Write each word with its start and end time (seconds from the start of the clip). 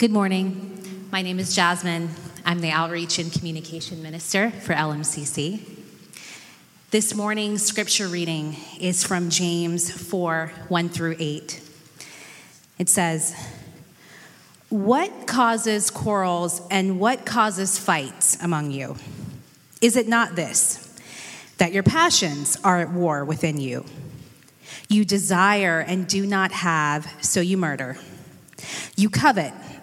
Good 0.00 0.12
morning. 0.12 1.06
My 1.12 1.20
name 1.20 1.38
is 1.38 1.54
Jasmine. 1.54 2.08
I'm 2.46 2.62
the 2.62 2.70
Outreach 2.70 3.18
and 3.18 3.30
Communication 3.30 4.02
Minister 4.02 4.50
for 4.50 4.72
LMCC. 4.72 5.60
This 6.90 7.14
morning's 7.14 7.62
scripture 7.62 8.08
reading 8.08 8.56
is 8.80 9.04
from 9.04 9.28
James 9.28 9.90
4 9.90 10.52
1 10.68 10.88
through 10.88 11.16
8. 11.18 11.60
It 12.78 12.88
says, 12.88 13.36
What 14.70 15.26
causes 15.26 15.90
quarrels 15.90 16.62
and 16.70 16.98
what 16.98 17.26
causes 17.26 17.78
fights 17.78 18.42
among 18.42 18.70
you? 18.70 18.96
Is 19.82 19.96
it 19.96 20.08
not 20.08 20.34
this, 20.34 20.98
that 21.58 21.74
your 21.74 21.82
passions 21.82 22.56
are 22.64 22.80
at 22.80 22.90
war 22.90 23.22
within 23.22 23.60
you? 23.60 23.84
You 24.88 25.04
desire 25.04 25.80
and 25.80 26.06
do 26.06 26.24
not 26.24 26.52
have, 26.52 27.06
so 27.20 27.42
you 27.42 27.58
murder. 27.58 27.98
You 28.96 29.10
covet 29.10 29.52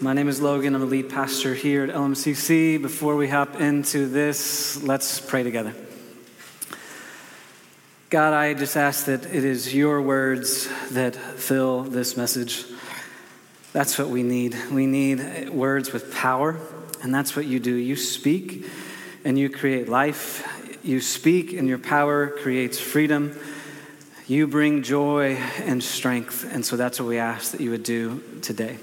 My 0.00 0.12
name 0.12 0.28
is 0.28 0.40
Logan. 0.40 0.76
I'm 0.76 0.82
a 0.82 0.84
lead 0.84 1.10
pastor 1.10 1.54
here 1.54 1.82
at 1.82 1.90
LMCC. 1.90 2.80
Before 2.80 3.16
we 3.16 3.28
hop 3.28 3.60
into 3.60 4.06
this, 4.06 4.80
let's 4.84 5.18
pray 5.18 5.42
together. 5.42 5.74
God, 8.08 8.32
I 8.32 8.54
just 8.54 8.76
ask 8.76 9.06
that 9.06 9.26
it 9.26 9.44
is 9.44 9.74
your 9.74 10.00
words 10.00 10.68
that 10.92 11.16
fill 11.16 11.82
this 11.82 12.16
message. 12.16 12.64
That's 13.72 13.98
what 13.98 14.08
we 14.08 14.22
need. 14.22 14.56
We 14.70 14.86
need 14.86 15.50
words 15.50 15.92
with 15.92 16.14
power, 16.14 16.60
and 17.02 17.12
that's 17.12 17.34
what 17.34 17.46
you 17.46 17.58
do. 17.58 17.74
You 17.74 17.96
speak 17.96 18.66
and 19.24 19.36
you 19.36 19.50
create 19.50 19.88
life. 19.88 20.46
You 20.84 21.00
speak, 21.00 21.52
and 21.54 21.66
your 21.66 21.78
power 21.78 22.28
creates 22.28 22.78
freedom. 22.78 23.36
You 24.28 24.46
bring 24.46 24.84
joy 24.84 25.34
and 25.64 25.82
strength. 25.82 26.46
And 26.48 26.64
so 26.64 26.76
that's 26.76 27.00
what 27.00 27.08
we 27.08 27.18
ask 27.18 27.50
that 27.50 27.60
you 27.60 27.72
would 27.72 27.82
do 27.82 28.22
today. 28.42 28.78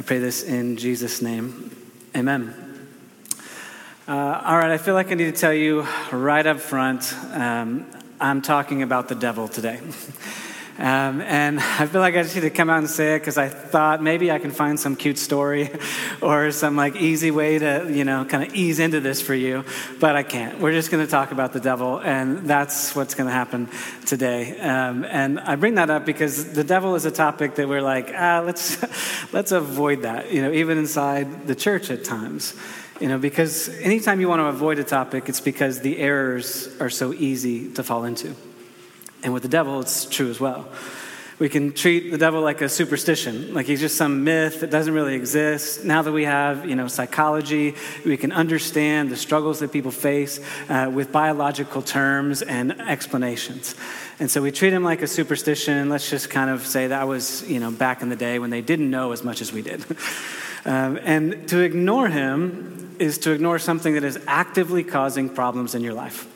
I 0.00 0.02
pray 0.02 0.18
this 0.18 0.42
in 0.42 0.78
Jesus' 0.78 1.20
name. 1.20 1.76
Amen. 2.16 2.54
Uh, 4.08 4.12
all 4.46 4.56
right, 4.56 4.70
I 4.70 4.78
feel 4.78 4.94
like 4.94 5.12
I 5.12 5.14
need 5.14 5.34
to 5.34 5.38
tell 5.38 5.52
you 5.52 5.86
right 6.10 6.46
up 6.46 6.58
front 6.58 7.12
um, 7.34 7.84
I'm 8.18 8.40
talking 8.40 8.82
about 8.82 9.08
the 9.08 9.14
devil 9.14 9.46
today. 9.46 9.78
Um, 10.80 11.20
and 11.20 11.60
I 11.78 11.86
feel 11.86 12.00
like 12.00 12.16
I 12.16 12.22
just 12.22 12.34
need 12.34 12.40
to 12.42 12.50
come 12.50 12.70
out 12.70 12.78
and 12.78 12.88
say 12.88 13.16
it 13.16 13.18
because 13.18 13.36
I 13.36 13.48
thought 13.48 14.02
maybe 14.02 14.32
I 14.32 14.38
can 14.38 14.50
find 14.50 14.80
some 14.80 14.96
cute 14.96 15.18
story 15.18 15.68
or 16.22 16.50
some 16.52 16.74
like 16.74 16.96
easy 16.96 17.30
way 17.30 17.58
to, 17.58 17.86
you 17.90 18.04
know, 18.04 18.24
kind 18.24 18.42
of 18.42 18.54
ease 18.54 18.78
into 18.78 19.00
this 19.00 19.20
for 19.20 19.34
you, 19.34 19.64
but 20.00 20.16
I 20.16 20.22
can't. 20.22 20.58
We're 20.58 20.72
just 20.72 20.90
going 20.90 21.04
to 21.04 21.10
talk 21.10 21.32
about 21.32 21.52
the 21.52 21.60
devil, 21.60 21.98
and 21.98 22.48
that's 22.48 22.96
what's 22.96 23.14
going 23.14 23.26
to 23.26 23.32
happen 23.32 23.68
today. 24.06 24.58
Um, 24.58 25.04
and 25.04 25.38
I 25.38 25.56
bring 25.56 25.74
that 25.74 25.90
up 25.90 26.06
because 26.06 26.54
the 26.54 26.64
devil 26.64 26.94
is 26.94 27.04
a 27.04 27.10
topic 27.10 27.56
that 27.56 27.68
we're 27.68 27.82
like, 27.82 28.10
ah, 28.16 28.42
let's 28.44 28.82
let's 29.32 29.52
avoid 29.52 30.02
that, 30.02 30.32
you 30.32 30.40
know, 30.40 30.50
even 30.50 30.78
inside 30.78 31.46
the 31.46 31.54
church 31.54 31.90
at 31.90 32.04
times. 32.04 32.54
You 33.00 33.08
know, 33.08 33.18
because 33.18 33.70
anytime 33.80 34.20
you 34.20 34.28
want 34.28 34.40
to 34.40 34.46
avoid 34.46 34.78
a 34.78 34.84
topic, 34.84 35.30
it's 35.30 35.40
because 35.40 35.80
the 35.80 35.98
errors 35.98 36.68
are 36.80 36.90
so 36.90 37.14
easy 37.14 37.72
to 37.72 37.82
fall 37.82 38.04
into. 38.04 38.34
And 39.22 39.32
with 39.32 39.42
the 39.42 39.48
devil, 39.48 39.80
it's 39.80 40.06
true 40.06 40.30
as 40.30 40.40
well. 40.40 40.68
We 41.40 41.48
can 41.48 41.72
treat 41.72 42.10
the 42.10 42.18
devil 42.18 42.42
like 42.42 42.60
a 42.60 42.68
superstition, 42.68 43.54
like 43.54 43.64
he's 43.64 43.80
just 43.80 43.96
some 43.96 44.24
myth 44.24 44.60
that 44.60 44.70
doesn't 44.70 44.92
really 44.92 45.14
exist. 45.14 45.86
Now 45.86 46.02
that 46.02 46.12
we 46.12 46.26
have, 46.26 46.68
you 46.68 46.76
know, 46.76 46.86
psychology, 46.86 47.76
we 48.04 48.18
can 48.18 48.30
understand 48.30 49.08
the 49.08 49.16
struggles 49.16 49.60
that 49.60 49.72
people 49.72 49.90
face 49.90 50.38
uh, 50.68 50.90
with 50.92 51.10
biological 51.12 51.80
terms 51.80 52.42
and 52.42 52.78
explanations. 52.78 53.74
And 54.18 54.30
so 54.30 54.42
we 54.42 54.52
treat 54.52 54.74
him 54.74 54.84
like 54.84 55.00
a 55.00 55.06
superstition. 55.06 55.88
Let's 55.88 56.10
just 56.10 56.28
kind 56.28 56.50
of 56.50 56.66
say 56.66 56.88
that 56.88 57.08
was, 57.08 57.48
you 57.48 57.58
know, 57.58 57.70
back 57.70 58.02
in 58.02 58.10
the 58.10 58.16
day 58.16 58.38
when 58.38 58.50
they 58.50 58.60
didn't 58.60 58.90
know 58.90 59.12
as 59.12 59.24
much 59.24 59.40
as 59.40 59.50
we 59.50 59.62
did. 59.62 59.82
um, 60.66 60.98
and 61.02 61.48
to 61.48 61.60
ignore 61.60 62.08
him 62.08 62.96
is 62.98 63.16
to 63.16 63.30
ignore 63.30 63.58
something 63.58 63.94
that 63.94 64.04
is 64.04 64.18
actively 64.26 64.84
causing 64.84 65.30
problems 65.30 65.74
in 65.74 65.80
your 65.80 65.94
life. 65.94 66.26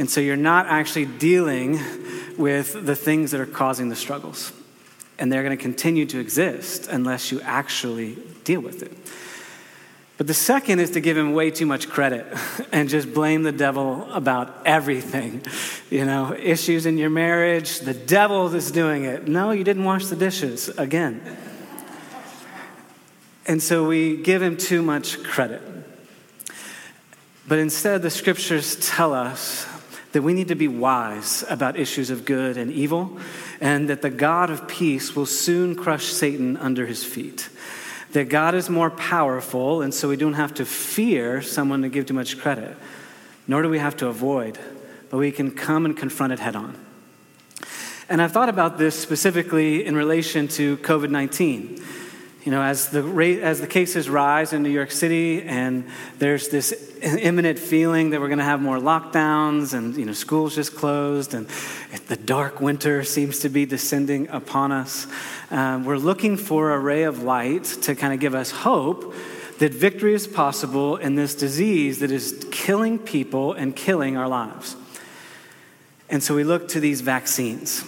And 0.00 0.08
so 0.08 0.18
you're 0.22 0.34
not 0.34 0.64
actually 0.64 1.04
dealing 1.04 1.78
with 2.38 2.86
the 2.86 2.96
things 2.96 3.32
that 3.32 3.40
are 3.42 3.44
causing 3.44 3.90
the 3.90 3.94
struggles. 3.94 4.50
And 5.18 5.30
they're 5.30 5.42
going 5.42 5.54
to 5.54 5.62
continue 5.62 6.06
to 6.06 6.18
exist 6.18 6.88
unless 6.88 7.30
you 7.30 7.42
actually 7.42 8.16
deal 8.44 8.62
with 8.62 8.82
it. 8.82 8.96
But 10.16 10.26
the 10.26 10.32
second 10.32 10.80
is 10.80 10.92
to 10.92 11.00
give 11.00 11.18
him 11.18 11.34
way 11.34 11.50
too 11.50 11.66
much 11.66 11.90
credit 11.90 12.26
and 12.72 12.88
just 12.88 13.12
blame 13.12 13.42
the 13.42 13.52
devil 13.52 14.10
about 14.10 14.62
everything. 14.64 15.42
You 15.90 16.06
know, 16.06 16.32
issues 16.34 16.86
in 16.86 16.96
your 16.96 17.10
marriage, 17.10 17.80
the 17.80 17.92
devil 17.92 18.54
is 18.54 18.70
doing 18.70 19.04
it. 19.04 19.28
No, 19.28 19.50
you 19.50 19.64
didn't 19.64 19.84
wash 19.84 20.06
the 20.06 20.16
dishes 20.16 20.70
again. 20.78 21.20
And 23.44 23.62
so 23.62 23.86
we 23.86 24.16
give 24.16 24.40
him 24.40 24.56
too 24.56 24.80
much 24.80 25.22
credit. 25.22 25.60
But 27.46 27.58
instead, 27.58 28.00
the 28.00 28.08
scriptures 28.08 28.76
tell 28.76 29.12
us 29.12 29.66
that 30.12 30.22
we 30.22 30.32
need 30.32 30.48
to 30.48 30.54
be 30.54 30.68
wise 30.68 31.44
about 31.48 31.78
issues 31.78 32.10
of 32.10 32.24
good 32.24 32.56
and 32.56 32.70
evil, 32.72 33.18
and 33.60 33.88
that 33.88 34.02
the 34.02 34.10
God 34.10 34.50
of 34.50 34.66
peace 34.66 35.14
will 35.14 35.26
soon 35.26 35.74
crush 35.74 36.06
Satan 36.06 36.56
under 36.56 36.86
his 36.86 37.04
feet. 37.04 37.48
That 38.12 38.28
God 38.28 38.54
is 38.54 38.68
more 38.68 38.90
powerful, 38.90 39.82
and 39.82 39.94
so 39.94 40.08
we 40.08 40.16
don't 40.16 40.34
have 40.34 40.54
to 40.54 40.64
fear 40.64 41.40
someone 41.42 41.82
to 41.82 41.88
give 41.88 42.06
too 42.06 42.14
much 42.14 42.38
credit, 42.38 42.76
nor 43.46 43.62
do 43.62 43.68
we 43.68 43.78
have 43.78 43.96
to 43.98 44.08
avoid, 44.08 44.58
but 45.10 45.18
we 45.18 45.30
can 45.30 45.52
come 45.52 45.84
and 45.84 45.96
confront 45.96 46.32
it 46.32 46.40
head 46.40 46.56
on. 46.56 46.76
And 48.08 48.20
I've 48.20 48.32
thought 48.32 48.48
about 48.48 48.76
this 48.76 48.98
specifically 48.98 49.86
in 49.86 49.94
relation 49.94 50.48
to 50.48 50.76
COVID 50.78 51.10
19. 51.10 51.80
You 52.44 52.52
know, 52.52 52.62
as 52.62 52.88
the, 52.88 53.02
as 53.42 53.60
the 53.60 53.66
cases 53.66 54.08
rise 54.08 54.54
in 54.54 54.62
New 54.62 54.70
York 54.70 54.90
City 54.90 55.42
and 55.42 55.86
there's 56.18 56.48
this 56.48 56.72
imminent 57.02 57.58
feeling 57.58 58.10
that 58.10 58.20
we're 58.20 58.28
going 58.28 58.38
to 58.38 58.44
have 58.44 58.62
more 58.62 58.78
lockdowns 58.78 59.74
and, 59.74 59.94
you 59.94 60.06
know, 60.06 60.14
schools 60.14 60.54
just 60.54 60.74
closed 60.74 61.34
and 61.34 61.46
the 62.08 62.16
dark 62.16 62.60
winter 62.60 63.04
seems 63.04 63.40
to 63.40 63.50
be 63.50 63.66
descending 63.66 64.26
upon 64.28 64.72
us, 64.72 65.06
um, 65.50 65.84
we're 65.84 65.98
looking 65.98 66.38
for 66.38 66.72
a 66.72 66.78
ray 66.78 67.02
of 67.02 67.22
light 67.22 67.64
to 67.64 67.94
kind 67.94 68.14
of 68.14 68.20
give 68.20 68.34
us 68.34 68.50
hope 68.50 69.14
that 69.58 69.74
victory 69.74 70.14
is 70.14 70.26
possible 70.26 70.96
in 70.96 71.16
this 71.16 71.34
disease 71.34 71.98
that 71.98 72.10
is 72.10 72.46
killing 72.50 72.98
people 72.98 73.52
and 73.52 73.76
killing 73.76 74.16
our 74.16 74.28
lives. 74.28 74.76
And 76.08 76.22
so 76.22 76.34
we 76.34 76.44
look 76.44 76.68
to 76.68 76.80
these 76.80 77.02
vaccines. 77.02 77.84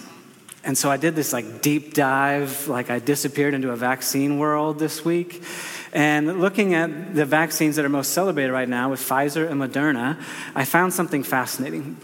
And 0.63 0.77
so 0.77 0.89
I 0.89 0.97
did 0.97 1.15
this 1.15 1.33
like 1.33 1.61
deep 1.61 1.93
dive, 1.93 2.67
like 2.67 2.89
I 2.89 2.99
disappeared 2.99 3.53
into 3.53 3.71
a 3.71 3.75
vaccine 3.75 4.39
world 4.39 4.79
this 4.79 5.03
week. 5.03 5.43
And 5.91 6.39
looking 6.39 6.73
at 6.73 7.13
the 7.13 7.25
vaccines 7.25 7.75
that 7.75 7.85
are 7.85 7.89
most 7.89 8.13
celebrated 8.13 8.51
right 8.51 8.69
now 8.69 8.89
with 8.89 8.99
Pfizer 8.99 9.49
and 9.49 9.61
Moderna, 9.61 10.19
I 10.55 10.65
found 10.65 10.93
something 10.93 11.21
fascinating. 11.21 11.97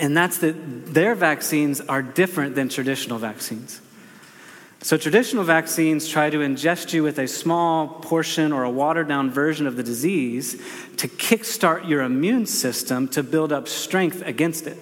And 0.00 0.16
that's 0.16 0.38
that 0.38 0.94
their 0.94 1.14
vaccines 1.14 1.80
are 1.82 2.02
different 2.02 2.54
than 2.54 2.70
traditional 2.70 3.18
vaccines. 3.18 3.80
So, 4.80 4.96
traditional 4.96 5.44
vaccines 5.44 6.08
try 6.08 6.28
to 6.28 6.38
ingest 6.38 6.92
you 6.92 7.04
with 7.04 7.20
a 7.20 7.28
small 7.28 7.86
portion 7.86 8.52
or 8.52 8.64
a 8.64 8.70
watered 8.70 9.06
down 9.06 9.30
version 9.30 9.68
of 9.68 9.76
the 9.76 9.84
disease 9.84 10.60
to 10.96 11.06
kickstart 11.06 11.86
your 11.86 12.02
immune 12.02 12.46
system 12.46 13.06
to 13.08 13.22
build 13.22 13.52
up 13.52 13.68
strength 13.68 14.22
against 14.26 14.66
it. 14.66 14.78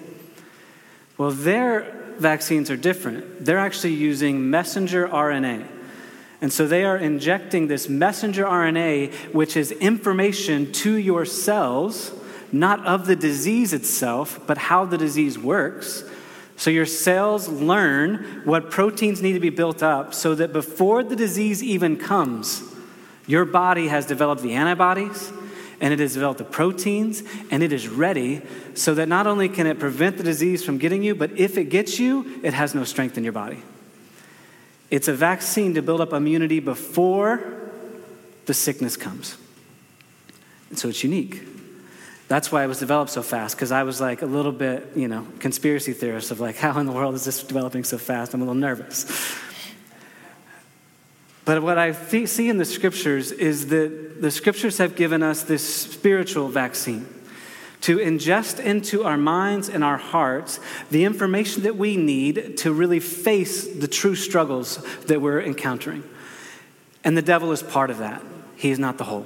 Well, 1.19 1.29
their 1.29 2.00
vaccines 2.19 2.69
are 2.69 2.77
different. 2.77 3.45
They're 3.45 3.57
actually 3.57 3.93
using 3.93 4.49
messenger 4.49 5.07
RNA. 5.07 5.67
And 6.41 6.51
so 6.51 6.67
they 6.67 6.83
are 6.83 6.97
injecting 6.97 7.67
this 7.67 7.87
messenger 7.87 8.45
RNA, 8.45 9.13
which 9.33 9.55
is 9.55 9.71
information 9.71 10.71
to 10.73 10.95
your 10.95 11.25
cells 11.25 12.11
not 12.51 12.85
of 12.85 13.05
the 13.05 13.15
disease 13.15 13.73
itself, 13.73 14.39
but 14.45 14.57
how 14.57 14.85
the 14.85 14.97
disease 14.97 15.37
works. 15.37 16.03
So 16.57 16.69
your 16.69 16.85
cells 16.85 17.47
learn 17.47 18.41
what 18.43 18.69
proteins 18.69 19.21
need 19.21 19.33
to 19.33 19.39
be 19.39 19.49
built 19.49 19.81
up 19.81 20.13
so 20.13 20.35
that 20.35 20.53
before 20.53 21.03
the 21.03 21.15
disease 21.15 21.63
even 21.63 21.97
comes, 21.97 22.61
your 23.25 23.45
body 23.45 23.87
has 23.87 24.05
developed 24.05 24.41
the 24.41 24.53
antibodies 24.53 25.31
and 25.81 25.91
it 25.91 25.99
has 25.99 26.13
developed 26.13 26.37
the 26.37 26.45
proteins 26.45 27.23
and 27.49 27.63
it 27.63 27.73
is 27.73 27.89
ready 27.89 28.41
so 28.75 28.93
that 28.93 29.09
not 29.09 29.25
only 29.25 29.49
can 29.49 29.65
it 29.65 29.79
prevent 29.79 30.17
the 30.17 30.23
disease 30.23 30.63
from 30.63 30.77
getting 30.77 31.03
you, 31.03 31.15
but 31.15 31.31
if 31.37 31.57
it 31.57 31.65
gets 31.65 31.99
you, 31.99 32.39
it 32.43 32.53
has 32.53 32.75
no 32.75 32.83
strength 32.83 33.17
in 33.17 33.23
your 33.23 33.33
body. 33.33 33.61
It's 34.91 35.07
a 35.07 35.13
vaccine 35.13 35.73
to 35.73 35.81
build 35.81 35.99
up 35.99 36.13
immunity 36.13 36.59
before 36.59 37.41
the 38.45 38.53
sickness 38.53 38.95
comes. 38.95 39.37
And 40.69 40.77
so 40.77 40.87
it's 40.87 41.03
unique. 41.03 41.41
That's 42.27 42.51
why 42.51 42.63
it 42.63 42.67
was 42.67 42.79
developed 42.79 43.11
so 43.11 43.23
fast, 43.23 43.57
because 43.57 43.71
I 43.73 43.83
was 43.83 43.99
like 43.99 44.21
a 44.21 44.25
little 44.25 44.51
bit, 44.51 44.91
you 44.95 45.07
know, 45.07 45.27
conspiracy 45.39 45.93
theorist 45.93 46.31
of 46.31 46.39
like, 46.39 46.55
how 46.57 46.79
in 46.79 46.85
the 46.85 46.91
world 46.91 47.15
is 47.15 47.25
this 47.25 47.41
developing 47.43 47.83
so 47.83 47.97
fast? 47.97 48.33
I'm 48.33 48.41
a 48.41 48.45
little 48.45 48.53
nervous. 48.53 49.05
But 51.51 51.63
what 51.63 51.77
I 51.77 51.91
see 51.91 52.47
in 52.47 52.59
the 52.59 52.63
scriptures 52.63 53.33
is 53.33 53.67
that 53.67 54.21
the 54.21 54.31
scriptures 54.31 54.77
have 54.77 54.95
given 54.95 55.21
us 55.21 55.43
this 55.43 55.61
spiritual 55.61 56.47
vaccine 56.47 57.05
to 57.81 57.97
ingest 57.97 58.63
into 58.63 59.03
our 59.03 59.17
minds 59.17 59.67
and 59.67 59.83
our 59.83 59.97
hearts 59.97 60.61
the 60.91 61.03
information 61.03 61.63
that 61.63 61.75
we 61.75 61.97
need 61.97 62.55
to 62.59 62.71
really 62.71 63.01
face 63.01 63.67
the 63.67 63.89
true 63.89 64.15
struggles 64.15 64.77
that 65.07 65.19
we're 65.19 65.41
encountering. 65.41 66.05
And 67.03 67.17
the 67.17 67.21
devil 67.21 67.51
is 67.51 67.61
part 67.61 67.89
of 67.89 67.97
that, 67.97 68.21
he 68.55 68.71
is 68.71 68.79
not 68.79 68.97
the 68.97 69.03
whole. 69.03 69.25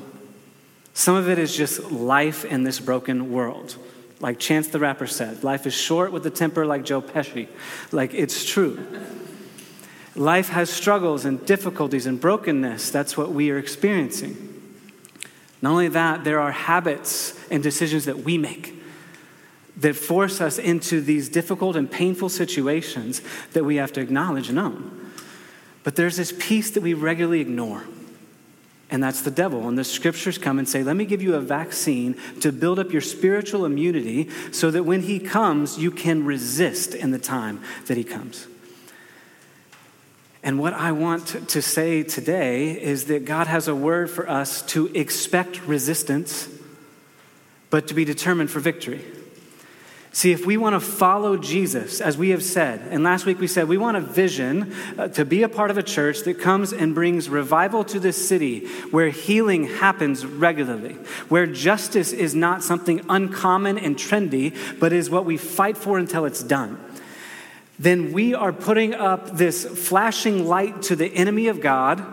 Some 0.95 1.13
of 1.13 1.29
it 1.29 1.37
is 1.37 1.55
just 1.55 1.91
life 1.91 2.43
in 2.43 2.63
this 2.63 2.79
broken 2.79 3.31
world. 3.31 3.75
Like 4.19 4.39
Chance 4.39 4.69
the 4.69 4.79
Rapper 4.79 5.05
said, 5.05 5.43
life 5.43 5.67
is 5.67 5.75
short 5.75 6.11
with 6.11 6.25
a 6.25 6.31
temper 6.31 6.65
like 6.65 6.85
Joe 6.85 7.03
Pesci. 7.03 7.49
Like 7.91 8.15
it's 8.15 8.43
true. 8.43 8.83
Life 10.15 10.49
has 10.49 10.69
struggles 10.69 11.25
and 11.25 11.45
difficulties 11.45 12.05
and 12.05 12.19
brokenness. 12.19 12.89
That's 12.89 13.17
what 13.17 13.31
we 13.31 13.51
are 13.51 13.57
experiencing. 13.57 14.53
Not 15.61 15.71
only 15.71 15.89
that, 15.89 16.23
there 16.23 16.39
are 16.39 16.51
habits 16.51 17.37
and 17.49 17.61
decisions 17.61 18.05
that 18.05 18.19
we 18.19 18.37
make 18.37 18.73
that 19.77 19.95
force 19.95 20.39
us 20.39 20.57
into 20.57 21.01
these 21.01 21.27
difficult 21.27 21.75
and 21.75 21.91
painful 21.91 22.29
situations 22.29 23.21
that 23.51 23.65
we 23.65 23.75
have 23.75 23.91
to 23.93 24.01
acknowledge 24.01 24.47
and 24.47 24.57
own. 24.57 25.11
But 25.83 25.95
there's 25.95 26.15
this 26.15 26.33
piece 26.39 26.71
that 26.71 26.81
we 26.81 26.93
regularly 26.93 27.41
ignore. 27.41 27.83
And 28.89 29.03
that's 29.03 29.21
the 29.21 29.31
devil. 29.31 29.67
And 29.67 29.77
the 29.77 29.83
scriptures 29.83 30.37
come 30.37 30.59
and 30.59 30.69
say, 30.69 30.83
Let 30.83 30.95
me 30.95 31.05
give 31.05 31.21
you 31.21 31.35
a 31.35 31.41
vaccine 31.41 32.15
to 32.39 32.51
build 32.51 32.79
up 32.79 32.91
your 32.91 33.01
spiritual 33.01 33.65
immunity 33.65 34.29
so 34.51 34.71
that 34.71 34.83
when 34.83 35.01
he 35.01 35.19
comes, 35.19 35.77
you 35.77 35.91
can 35.91 36.23
resist 36.23 36.93
in 36.93 37.11
the 37.11 37.19
time 37.19 37.61
that 37.87 37.97
he 37.97 38.03
comes. 38.03 38.47
And 40.45 40.59
what 40.59 40.73
I 40.73 40.91
want 40.91 41.49
to 41.49 41.59
say 41.59 42.03
today 42.03 42.79
is 42.79 43.05
that 43.05 43.25
God 43.25 43.47
has 43.47 43.67
a 43.67 43.73
word 43.73 44.11
for 44.11 44.29
us 44.29 44.61
to 44.67 44.85
expect 44.93 45.63
resistance, 45.63 46.47
but 47.71 47.87
to 47.87 47.95
be 47.95 48.05
determined 48.05 48.51
for 48.51 48.59
victory. 48.59 49.03
See, 50.11 50.31
if 50.31 50.45
we 50.45 50.55
want 50.55 50.75
to 50.75 50.79
follow 50.79 51.35
Jesus, 51.35 51.99
as 51.99 52.15
we 52.15 52.29
have 52.29 52.43
said, 52.43 52.87
and 52.91 53.03
last 53.03 53.25
week 53.25 53.39
we 53.39 53.47
said 53.47 53.67
we 53.67 53.79
want 53.79 53.97
a 53.97 54.01
vision 54.01 54.71
uh, 54.99 55.07
to 55.09 55.25
be 55.25 55.41
a 55.41 55.49
part 55.49 55.71
of 55.71 55.79
a 55.79 55.83
church 55.83 56.19
that 56.21 56.39
comes 56.39 56.71
and 56.71 56.93
brings 56.93 57.27
revival 57.27 57.83
to 57.85 57.99
this 57.99 58.27
city 58.27 58.67
where 58.91 59.09
healing 59.09 59.63
happens 59.63 60.27
regularly, 60.27 60.93
where 61.27 61.47
justice 61.47 62.13
is 62.13 62.35
not 62.35 62.63
something 62.63 63.01
uncommon 63.09 63.79
and 63.79 63.97
trendy, 63.97 64.55
but 64.79 64.93
is 64.93 65.09
what 65.09 65.25
we 65.25 65.37
fight 65.37 65.75
for 65.75 65.97
until 65.97 66.23
it's 66.25 66.43
done 66.43 66.79
then 67.77 68.13
we 68.13 68.33
are 68.33 68.53
putting 68.53 68.93
up 68.93 69.31
this 69.31 69.65
flashing 69.65 70.47
light 70.47 70.81
to 70.83 70.95
the 70.95 71.07
enemy 71.07 71.47
of 71.47 71.59
God 71.61 72.05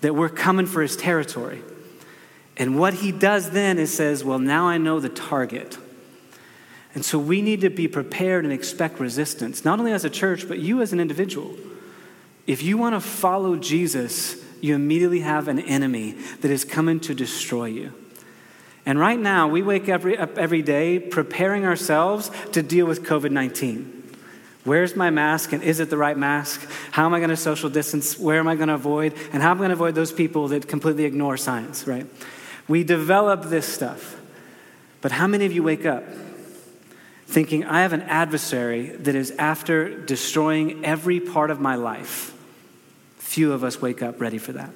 that 0.00 0.14
we're 0.14 0.28
coming 0.28 0.66
for 0.66 0.82
his 0.82 0.96
territory. 0.96 1.62
And 2.56 2.78
what 2.78 2.94
he 2.94 3.12
does 3.12 3.50
then 3.50 3.78
is 3.78 3.94
says, 3.94 4.24
Well, 4.24 4.38
now 4.38 4.66
I 4.66 4.78
know 4.78 5.00
the 5.00 5.08
target. 5.08 5.78
And 6.94 7.04
so 7.04 7.18
we 7.18 7.40
need 7.40 7.60
to 7.60 7.70
be 7.70 7.86
prepared 7.86 8.44
and 8.44 8.52
expect 8.52 8.98
resistance, 8.98 9.64
not 9.64 9.78
only 9.78 9.92
as 9.92 10.04
a 10.04 10.10
church, 10.10 10.48
but 10.48 10.58
you 10.58 10.82
as 10.82 10.92
an 10.92 10.98
individual. 10.98 11.54
If 12.46 12.62
you 12.62 12.76
want 12.76 12.96
to 12.96 13.00
follow 13.00 13.56
Jesus, 13.56 14.42
you 14.60 14.74
immediately 14.74 15.20
have 15.20 15.46
an 15.46 15.60
enemy 15.60 16.12
that 16.40 16.50
is 16.50 16.64
coming 16.64 16.98
to 17.00 17.14
destroy 17.14 17.66
you. 17.66 17.92
And 18.84 18.98
right 18.98 19.18
now, 19.18 19.46
we 19.46 19.62
wake 19.62 19.88
every, 19.88 20.18
up 20.18 20.36
every 20.36 20.62
day 20.62 20.98
preparing 20.98 21.64
ourselves 21.64 22.30
to 22.52 22.62
deal 22.62 22.86
with 22.86 23.04
COVID 23.04 23.30
19. 23.30 23.99
Where's 24.64 24.94
my 24.94 25.08
mask 25.10 25.52
and 25.52 25.62
is 25.62 25.80
it 25.80 25.88
the 25.88 25.96
right 25.96 26.16
mask? 26.16 26.68
How 26.90 27.06
am 27.06 27.14
I 27.14 27.18
going 27.18 27.30
to 27.30 27.36
social 27.36 27.70
distance? 27.70 28.18
Where 28.18 28.38
am 28.38 28.48
I 28.48 28.56
going 28.56 28.68
to 28.68 28.74
avoid? 28.74 29.14
And 29.32 29.42
how 29.42 29.52
am 29.52 29.56
I 29.56 29.60
going 29.60 29.70
to 29.70 29.74
avoid 29.74 29.94
those 29.94 30.12
people 30.12 30.48
that 30.48 30.68
completely 30.68 31.04
ignore 31.04 31.36
science, 31.36 31.86
right? 31.86 32.06
We 32.68 32.84
develop 32.84 33.44
this 33.44 33.66
stuff. 33.66 34.20
But 35.00 35.12
how 35.12 35.26
many 35.26 35.46
of 35.46 35.52
you 35.52 35.62
wake 35.62 35.86
up 35.86 36.04
thinking, 37.26 37.64
I 37.64 37.82
have 37.82 37.92
an 37.92 38.02
adversary 38.02 38.88
that 38.88 39.14
is 39.14 39.30
after 39.32 39.98
destroying 40.04 40.84
every 40.84 41.20
part 41.20 41.50
of 41.50 41.60
my 41.60 41.76
life? 41.76 42.36
Few 43.18 43.52
of 43.52 43.64
us 43.64 43.80
wake 43.80 44.02
up 44.02 44.20
ready 44.20 44.38
for 44.38 44.52
that. 44.52 44.70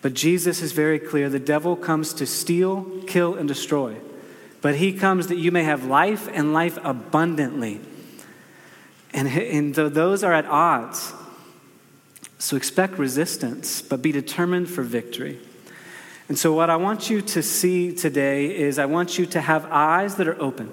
But 0.00 0.14
Jesus 0.14 0.62
is 0.62 0.72
very 0.72 0.98
clear 0.98 1.28
the 1.28 1.38
devil 1.38 1.76
comes 1.76 2.14
to 2.14 2.26
steal, 2.26 3.02
kill, 3.06 3.34
and 3.34 3.46
destroy. 3.46 3.96
But 4.62 4.76
he 4.76 4.92
comes 4.92 5.26
that 5.26 5.36
you 5.36 5.50
may 5.50 5.64
have 5.64 5.84
life 5.84 6.28
and 6.32 6.54
life 6.54 6.78
abundantly. 6.82 7.80
And, 9.16 9.28
and 9.28 9.74
those 9.74 10.22
are 10.22 10.34
at 10.34 10.44
odds. 10.44 11.14
So 12.38 12.54
expect 12.56 12.98
resistance, 12.98 13.80
but 13.80 14.02
be 14.02 14.12
determined 14.12 14.68
for 14.68 14.82
victory. 14.82 15.40
And 16.28 16.38
so, 16.38 16.52
what 16.52 16.70
I 16.70 16.76
want 16.76 17.08
you 17.08 17.22
to 17.22 17.42
see 17.42 17.94
today 17.94 18.54
is 18.54 18.78
I 18.78 18.84
want 18.86 19.18
you 19.18 19.26
to 19.26 19.40
have 19.40 19.64
eyes 19.66 20.16
that 20.16 20.28
are 20.28 20.40
open, 20.42 20.70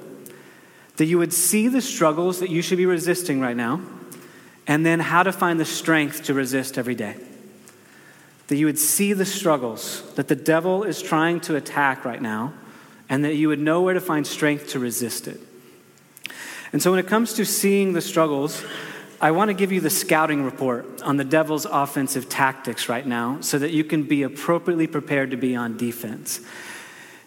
that 0.98 1.06
you 1.06 1.18
would 1.20 1.32
see 1.32 1.68
the 1.68 1.82
struggles 1.82 2.40
that 2.40 2.50
you 2.50 2.62
should 2.62 2.80
be 2.80 2.86
resisting 2.86 3.40
right 3.40 3.56
now, 3.56 3.80
and 4.68 4.86
then 4.86 5.00
how 5.00 5.24
to 5.24 5.32
find 5.32 5.60
the 5.60 5.66
strength 5.66 6.24
to 6.24 6.34
resist 6.34 6.78
every 6.78 6.96
day. 6.96 7.16
That 8.48 8.58
you 8.58 8.66
would 8.66 8.80
see 8.80 9.14
the 9.14 9.26
struggles 9.26 10.02
that 10.16 10.28
the 10.28 10.36
devil 10.36 10.84
is 10.84 11.02
trying 11.02 11.40
to 11.42 11.56
attack 11.56 12.04
right 12.04 12.22
now, 12.22 12.54
and 13.08 13.24
that 13.24 13.36
you 13.36 13.48
would 13.48 13.60
know 13.60 13.82
where 13.82 13.94
to 13.94 14.02
find 14.02 14.28
strength 14.28 14.70
to 14.70 14.80
resist 14.80 15.28
it. 15.28 15.40
And 16.74 16.82
so, 16.82 16.92
when 16.92 17.00
it 17.00 17.08
comes 17.08 17.34
to 17.34 17.46
seeing 17.46 17.94
the 17.94 18.02
struggles, 18.02 18.64
I 19.22 19.32
want 19.32 19.48
to 19.48 19.54
give 19.54 19.72
you 19.72 19.80
the 19.80 19.90
scouting 19.90 20.44
report 20.44 21.02
on 21.02 21.16
the 21.16 21.24
devil's 21.24 21.66
offensive 21.66 22.28
tactics 22.28 22.90
right 22.90 23.08
now 23.08 23.40
so 23.40 23.58
that 23.58 23.72
you 23.72 23.86
can 23.86 24.04
be 24.04 24.24
appropriately 24.24 24.88
prepared 24.88 25.32
to 25.32 25.38
be 25.38 25.56
on 25.56 25.78
defense. 25.78 26.42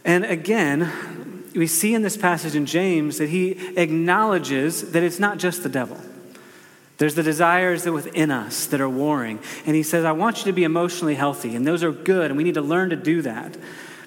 And 0.04 0.24
again, 0.26 1.44
we 1.54 1.66
see 1.66 1.94
in 1.94 2.02
this 2.02 2.16
passage 2.16 2.54
in 2.54 2.66
James 2.66 3.16
that 3.16 3.30
he 3.30 3.52
acknowledges 3.78 4.92
that 4.92 5.02
it's 5.02 5.18
not 5.18 5.38
just 5.38 5.62
the 5.62 5.70
devil. 5.70 5.98
There's 6.98 7.14
the 7.14 7.22
desires 7.22 7.84
that 7.84 7.92
within 7.92 8.30
us 8.30 8.66
that 8.66 8.80
are 8.80 8.88
warring. 8.88 9.38
And 9.64 9.74
he 9.74 9.82
says, 9.82 10.04
I 10.04 10.12
want 10.12 10.38
you 10.38 10.44
to 10.44 10.52
be 10.52 10.64
emotionally 10.64 11.14
healthy, 11.14 11.56
and 11.56 11.66
those 11.66 11.82
are 11.82 11.92
good, 11.92 12.30
and 12.30 12.36
we 12.36 12.44
need 12.44 12.54
to 12.54 12.62
learn 12.62 12.90
to 12.90 12.96
do 12.96 13.22
that. 13.22 13.56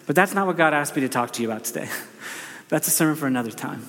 But 0.05 0.15
that's 0.15 0.33
not 0.33 0.47
what 0.47 0.57
God 0.57 0.73
asked 0.73 0.95
me 0.95 1.01
to 1.01 1.09
talk 1.09 1.31
to 1.33 1.41
you 1.41 1.49
about 1.49 1.65
today. 1.65 1.87
That's 2.69 2.87
a 2.87 2.91
sermon 2.91 3.15
for 3.15 3.25
another 3.25 3.51
time. 3.51 3.83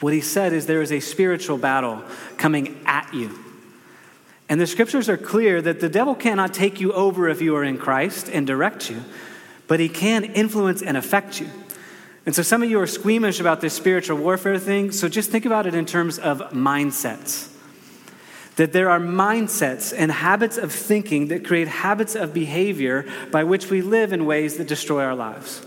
What 0.00 0.14
he 0.14 0.20
said 0.20 0.52
is 0.52 0.66
there 0.66 0.82
is 0.82 0.92
a 0.92 1.00
spiritual 1.00 1.58
battle 1.58 2.02
coming 2.36 2.80
at 2.86 3.12
you. 3.12 3.38
And 4.48 4.60
the 4.60 4.66
scriptures 4.66 5.08
are 5.08 5.16
clear 5.16 5.62
that 5.62 5.80
the 5.80 5.88
devil 5.88 6.14
cannot 6.14 6.52
take 6.52 6.80
you 6.80 6.92
over 6.92 7.28
if 7.28 7.40
you 7.40 7.54
are 7.54 7.62
in 7.62 7.78
Christ 7.78 8.28
and 8.28 8.46
direct 8.46 8.90
you, 8.90 9.04
but 9.68 9.78
he 9.78 9.88
can 9.88 10.24
influence 10.24 10.82
and 10.82 10.96
affect 10.96 11.40
you. 11.40 11.48
And 12.26 12.34
so 12.34 12.42
some 12.42 12.62
of 12.62 12.68
you 12.68 12.80
are 12.80 12.86
squeamish 12.86 13.40
about 13.40 13.60
this 13.60 13.74
spiritual 13.74 14.18
warfare 14.18 14.58
thing, 14.58 14.90
so 14.90 15.08
just 15.08 15.30
think 15.30 15.46
about 15.46 15.66
it 15.66 15.74
in 15.74 15.86
terms 15.86 16.18
of 16.18 16.40
mindsets. 16.50 17.48
That 18.56 18.72
there 18.72 18.90
are 18.90 18.98
mindsets 18.98 19.94
and 19.96 20.10
habits 20.10 20.58
of 20.58 20.72
thinking 20.72 21.28
that 21.28 21.46
create 21.46 21.68
habits 21.68 22.14
of 22.14 22.34
behavior 22.34 23.06
by 23.30 23.44
which 23.44 23.70
we 23.70 23.82
live 23.82 24.12
in 24.12 24.26
ways 24.26 24.56
that 24.56 24.66
destroy 24.66 25.04
our 25.04 25.14
lives. 25.14 25.64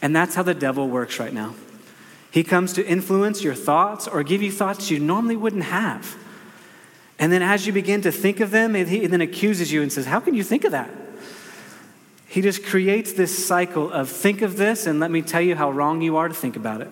And 0.00 0.14
that's 0.14 0.34
how 0.34 0.42
the 0.42 0.54
devil 0.54 0.88
works 0.88 1.18
right 1.18 1.32
now. 1.32 1.54
He 2.34 2.42
comes 2.42 2.72
to 2.72 2.84
influence 2.84 3.44
your 3.44 3.54
thoughts 3.54 4.08
or 4.08 4.24
give 4.24 4.42
you 4.42 4.50
thoughts 4.50 4.90
you 4.90 4.98
normally 4.98 5.36
wouldn't 5.36 5.62
have. 5.62 6.16
And 7.16 7.32
then 7.32 7.42
as 7.42 7.64
you 7.64 7.72
begin 7.72 8.02
to 8.02 8.10
think 8.10 8.40
of 8.40 8.50
them, 8.50 8.74
he 8.74 9.06
then 9.06 9.20
accuses 9.20 9.70
you 9.70 9.82
and 9.82 9.92
says, 9.92 10.06
How 10.06 10.18
can 10.18 10.34
you 10.34 10.42
think 10.42 10.64
of 10.64 10.72
that? 10.72 10.90
He 12.26 12.42
just 12.42 12.64
creates 12.64 13.12
this 13.12 13.46
cycle 13.46 13.88
of 13.88 14.10
think 14.10 14.42
of 14.42 14.56
this 14.56 14.88
and 14.88 14.98
let 14.98 15.12
me 15.12 15.22
tell 15.22 15.42
you 15.42 15.54
how 15.54 15.70
wrong 15.70 16.02
you 16.02 16.16
are 16.16 16.26
to 16.26 16.34
think 16.34 16.56
about 16.56 16.80
it. 16.80 16.90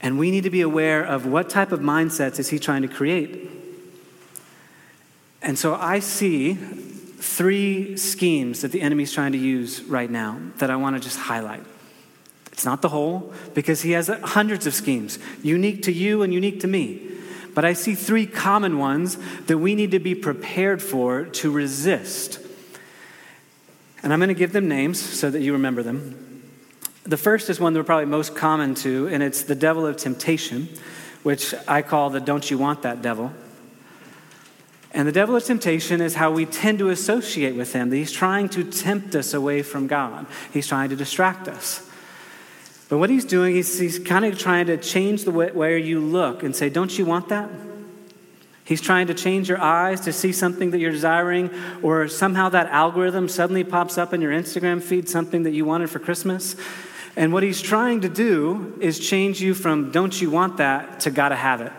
And 0.00 0.18
we 0.18 0.30
need 0.30 0.44
to 0.44 0.50
be 0.50 0.62
aware 0.62 1.04
of 1.04 1.26
what 1.26 1.50
type 1.50 1.70
of 1.70 1.80
mindsets 1.80 2.38
is 2.38 2.48
he 2.48 2.58
trying 2.58 2.80
to 2.80 2.88
create. 2.88 3.50
And 5.42 5.58
so 5.58 5.74
I 5.74 5.98
see 5.98 6.54
three 6.54 7.98
schemes 7.98 8.62
that 8.62 8.72
the 8.72 8.80
enemy's 8.80 9.12
trying 9.12 9.32
to 9.32 9.38
use 9.38 9.82
right 9.82 10.10
now 10.10 10.40
that 10.56 10.70
I 10.70 10.76
want 10.76 10.96
to 10.96 11.00
just 11.00 11.18
highlight. 11.18 11.64
It's 12.58 12.64
not 12.64 12.82
the 12.82 12.88
whole, 12.88 13.32
because 13.54 13.82
he 13.82 13.92
has 13.92 14.08
hundreds 14.08 14.66
of 14.66 14.74
schemes, 14.74 15.20
unique 15.44 15.84
to 15.84 15.92
you 15.92 16.22
and 16.22 16.34
unique 16.34 16.58
to 16.62 16.66
me. 16.66 17.00
But 17.54 17.64
I 17.64 17.72
see 17.72 17.94
three 17.94 18.26
common 18.26 18.78
ones 18.78 19.16
that 19.46 19.58
we 19.58 19.76
need 19.76 19.92
to 19.92 20.00
be 20.00 20.16
prepared 20.16 20.82
for 20.82 21.26
to 21.26 21.52
resist. 21.52 22.40
And 24.02 24.12
I'm 24.12 24.18
going 24.18 24.26
to 24.26 24.34
give 24.34 24.52
them 24.52 24.66
names 24.66 24.98
so 24.98 25.30
that 25.30 25.40
you 25.40 25.52
remember 25.52 25.84
them. 25.84 26.42
The 27.04 27.16
first 27.16 27.48
is 27.48 27.60
one 27.60 27.74
that 27.74 27.78
we're 27.78 27.84
probably 27.84 28.06
most 28.06 28.34
common 28.34 28.74
to, 28.76 29.06
and 29.06 29.22
it's 29.22 29.42
the 29.42 29.54
devil 29.54 29.86
of 29.86 29.96
temptation, 29.96 30.68
which 31.22 31.54
I 31.68 31.82
call 31.82 32.10
the 32.10 32.18
don't 32.18 32.50
you 32.50 32.58
want 32.58 32.82
that 32.82 33.02
devil. 33.02 33.32
And 34.90 35.06
the 35.06 35.12
devil 35.12 35.36
of 35.36 35.44
temptation 35.44 36.00
is 36.00 36.16
how 36.16 36.32
we 36.32 36.44
tend 36.44 36.80
to 36.80 36.88
associate 36.88 37.54
with 37.54 37.72
him. 37.72 37.90
that 37.90 37.96
He's 37.96 38.10
trying 38.10 38.48
to 38.48 38.64
tempt 38.64 39.14
us 39.14 39.32
away 39.32 39.62
from 39.62 39.86
God, 39.86 40.26
he's 40.52 40.66
trying 40.66 40.90
to 40.90 40.96
distract 40.96 41.46
us. 41.46 41.87
But 42.88 42.98
what 42.98 43.10
he's 43.10 43.24
doing 43.24 43.56
is 43.56 43.78
he's 43.78 43.98
kind 43.98 44.24
of 44.24 44.38
trying 44.38 44.66
to 44.66 44.76
change 44.76 45.24
the 45.24 45.30
way 45.30 45.50
where 45.50 45.76
you 45.76 46.00
look 46.00 46.42
and 46.42 46.56
say, 46.56 46.70
Don't 46.70 46.96
you 46.98 47.04
want 47.04 47.28
that? 47.28 47.50
He's 48.64 48.80
trying 48.82 49.06
to 49.06 49.14
change 49.14 49.48
your 49.48 49.60
eyes 49.60 50.02
to 50.02 50.12
see 50.12 50.32
something 50.32 50.72
that 50.72 50.78
you're 50.78 50.92
desiring, 50.92 51.50
or 51.82 52.06
somehow 52.08 52.50
that 52.50 52.66
algorithm 52.66 53.28
suddenly 53.28 53.64
pops 53.64 53.96
up 53.96 54.12
in 54.12 54.20
your 54.20 54.32
Instagram 54.32 54.82
feed, 54.82 55.08
something 55.08 55.44
that 55.44 55.52
you 55.52 55.64
wanted 55.64 55.88
for 55.88 55.98
Christmas. 55.98 56.54
And 57.16 57.32
what 57.32 57.42
he's 57.42 57.62
trying 57.62 58.02
to 58.02 58.08
do 58.10 58.76
is 58.80 58.98
change 58.98 59.40
you 59.40 59.54
from 59.54 59.90
don't 59.90 60.20
you 60.20 60.30
want 60.30 60.58
that 60.58 61.00
to 61.00 61.10
gotta 61.10 61.36
have 61.36 61.62
it. 61.62 61.72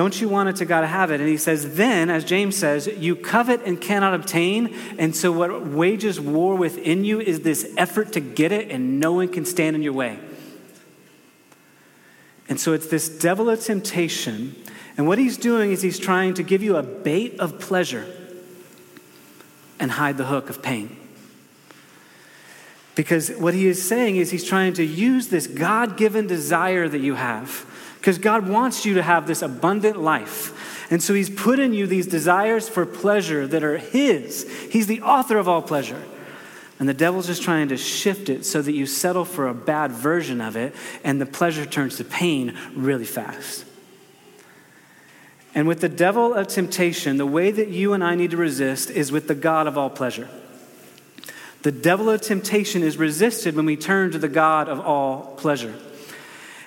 Don't 0.00 0.18
you 0.18 0.30
want 0.30 0.48
it 0.48 0.56
to 0.56 0.64
God 0.64 0.80
to 0.80 0.86
have 0.86 1.10
it? 1.10 1.20
And 1.20 1.28
he 1.28 1.36
says, 1.36 1.74
then, 1.74 2.08
as 2.08 2.24
James 2.24 2.56
says, 2.56 2.86
you 2.86 3.14
covet 3.14 3.60
and 3.66 3.78
cannot 3.78 4.14
obtain. 4.14 4.74
And 4.98 5.14
so 5.14 5.30
what 5.30 5.66
wages 5.66 6.18
war 6.18 6.54
within 6.54 7.04
you 7.04 7.20
is 7.20 7.40
this 7.40 7.70
effort 7.76 8.14
to 8.14 8.20
get 8.20 8.50
it, 8.50 8.70
and 8.70 8.98
no 8.98 9.12
one 9.12 9.28
can 9.28 9.44
stand 9.44 9.76
in 9.76 9.82
your 9.82 9.92
way. 9.92 10.18
And 12.48 12.58
so 12.58 12.72
it's 12.72 12.86
this 12.86 13.10
devil 13.10 13.50
of 13.50 13.60
temptation. 13.60 14.56
And 14.96 15.06
what 15.06 15.18
he's 15.18 15.36
doing 15.36 15.70
is 15.70 15.82
he's 15.82 15.98
trying 15.98 16.32
to 16.32 16.42
give 16.42 16.62
you 16.62 16.76
a 16.76 16.82
bait 16.82 17.38
of 17.38 17.60
pleasure 17.60 18.06
and 19.78 19.90
hide 19.90 20.16
the 20.16 20.24
hook 20.24 20.48
of 20.48 20.62
pain. 20.62 20.96
Because 22.94 23.28
what 23.32 23.52
he 23.52 23.66
is 23.66 23.86
saying 23.86 24.16
is 24.16 24.30
he's 24.30 24.46
trying 24.46 24.72
to 24.72 24.82
use 24.82 25.28
this 25.28 25.46
God 25.46 25.98
given 25.98 26.26
desire 26.26 26.88
that 26.88 27.00
you 27.00 27.16
have 27.16 27.66
because 28.00 28.16
God 28.16 28.48
wants 28.48 28.86
you 28.86 28.94
to 28.94 29.02
have 29.02 29.26
this 29.26 29.42
abundant 29.42 30.00
life. 30.00 30.88
And 30.90 31.02
so 31.02 31.12
He's 31.12 31.28
put 31.28 31.58
in 31.58 31.74
you 31.74 31.86
these 31.86 32.06
desires 32.06 32.66
for 32.66 32.86
pleasure 32.86 33.46
that 33.46 33.62
are 33.62 33.76
His. 33.76 34.50
He's 34.70 34.86
the 34.86 35.02
author 35.02 35.36
of 35.36 35.48
all 35.48 35.60
pleasure. 35.60 36.02
And 36.78 36.88
the 36.88 36.94
devil's 36.94 37.26
just 37.26 37.42
trying 37.42 37.68
to 37.68 37.76
shift 37.76 38.30
it 38.30 38.46
so 38.46 38.62
that 38.62 38.72
you 38.72 38.86
settle 38.86 39.26
for 39.26 39.48
a 39.48 39.54
bad 39.54 39.92
version 39.92 40.40
of 40.40 40.56
it, 40.56 40.74
and 41.04 41.20
the 41.20 41.26
pleasure 41.26 41.66
turns 41.66 41.98
to 41.98 42.04
pain 42.04 42.56
really 42.74 43.04
fast. 43.04 43.66
And 45.54 45.68
with 45.68 45.80
the 45.80 45.88
devil 45.90 46.32
of 46.32 46.48
temptation, 46.48 47.18
the 47.18 47.26
way 47.26 47.50
that 47.50 47.68
you 47.68 47.92
and 47.92 48.02
I 48.02 48.14
need 48.14 48.30
to 48.30 48.38
resist 48.38 48.88
is 48.88 49.12
with 49.12 49.28
the 49.28 49.34
God 49.34 49.66
of 49.66 49.76
all 49.76 49.90
pleasure. 49.90 50.30
The 51.62 51.72
devil 51.72 52.08
of 52.08 52.22
temptation 52.22 52.82
is 52.82 52.96
resisted 52.96 53.56
when 53.56 53.66
we 53.66 53.76
turn 53.76 54.10
to 54.12 54.18
the 54.18 54.28
God 54.28 54.70
of 54.70 54.80
all 54.80 55.34
pleasure. 55.36 55.74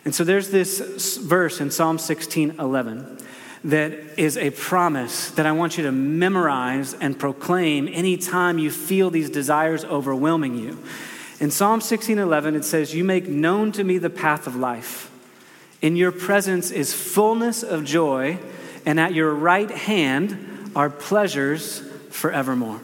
And 0.05 0.13
so 0.13 0.24
there's 0.24 0.50
this 0.50 1.17
verse 1.17 1.62
in 1.62 1.72
Psalm 1.72 1.98
16 1.98 2.60
11 2.60 3.17
that 3.65 3.93
is 4.19 4.38
a 4.38 4.50
promise 4.50 5.31
that 5.31 5.45
I 5.45 5.53
want 5.53 5.77
you 5.77 5.83
to 5.83 5.91
memorize 5.91 6.93
and 6.93 7.17
proclaim 7.17 7.88
anytime 7.88 8.60
you 8.60 8.69
feel 8.69 9.10
these 9.10 9.29
desires 9.29 9.86
overwhelming 9.86 10.57
you. 10.57 10.77
In 11.39 11.50
Psalm 11.50 11.79
16 11.79 12.19
11, 12.19 12.55
it 12.55 12.65
says, 12.65 12.93
You 12.93 13.03
make 13.03 13.27
known 13.27 13.72
to 13.74 13.83
me 13.83 13.98
the 13.98 14.10
path 14.10 14.48
of 14.48 14.55
life. 14.55 15.10
In 15.81 15.95
your 15.95 16.12
presence 16.12 16.72
is 16.72 16.93
fullness 16.93 17.63
of 17.63 17.86
joy, 17.86 18.39
and 18.86 19.00
at 19.00 19.13
your 19.13 19.33
right 19.33 19.69
hand 19.69 20.72
are 20.75 20.89
pleasures 20.89 21.79
forevermore. 22.10 22.81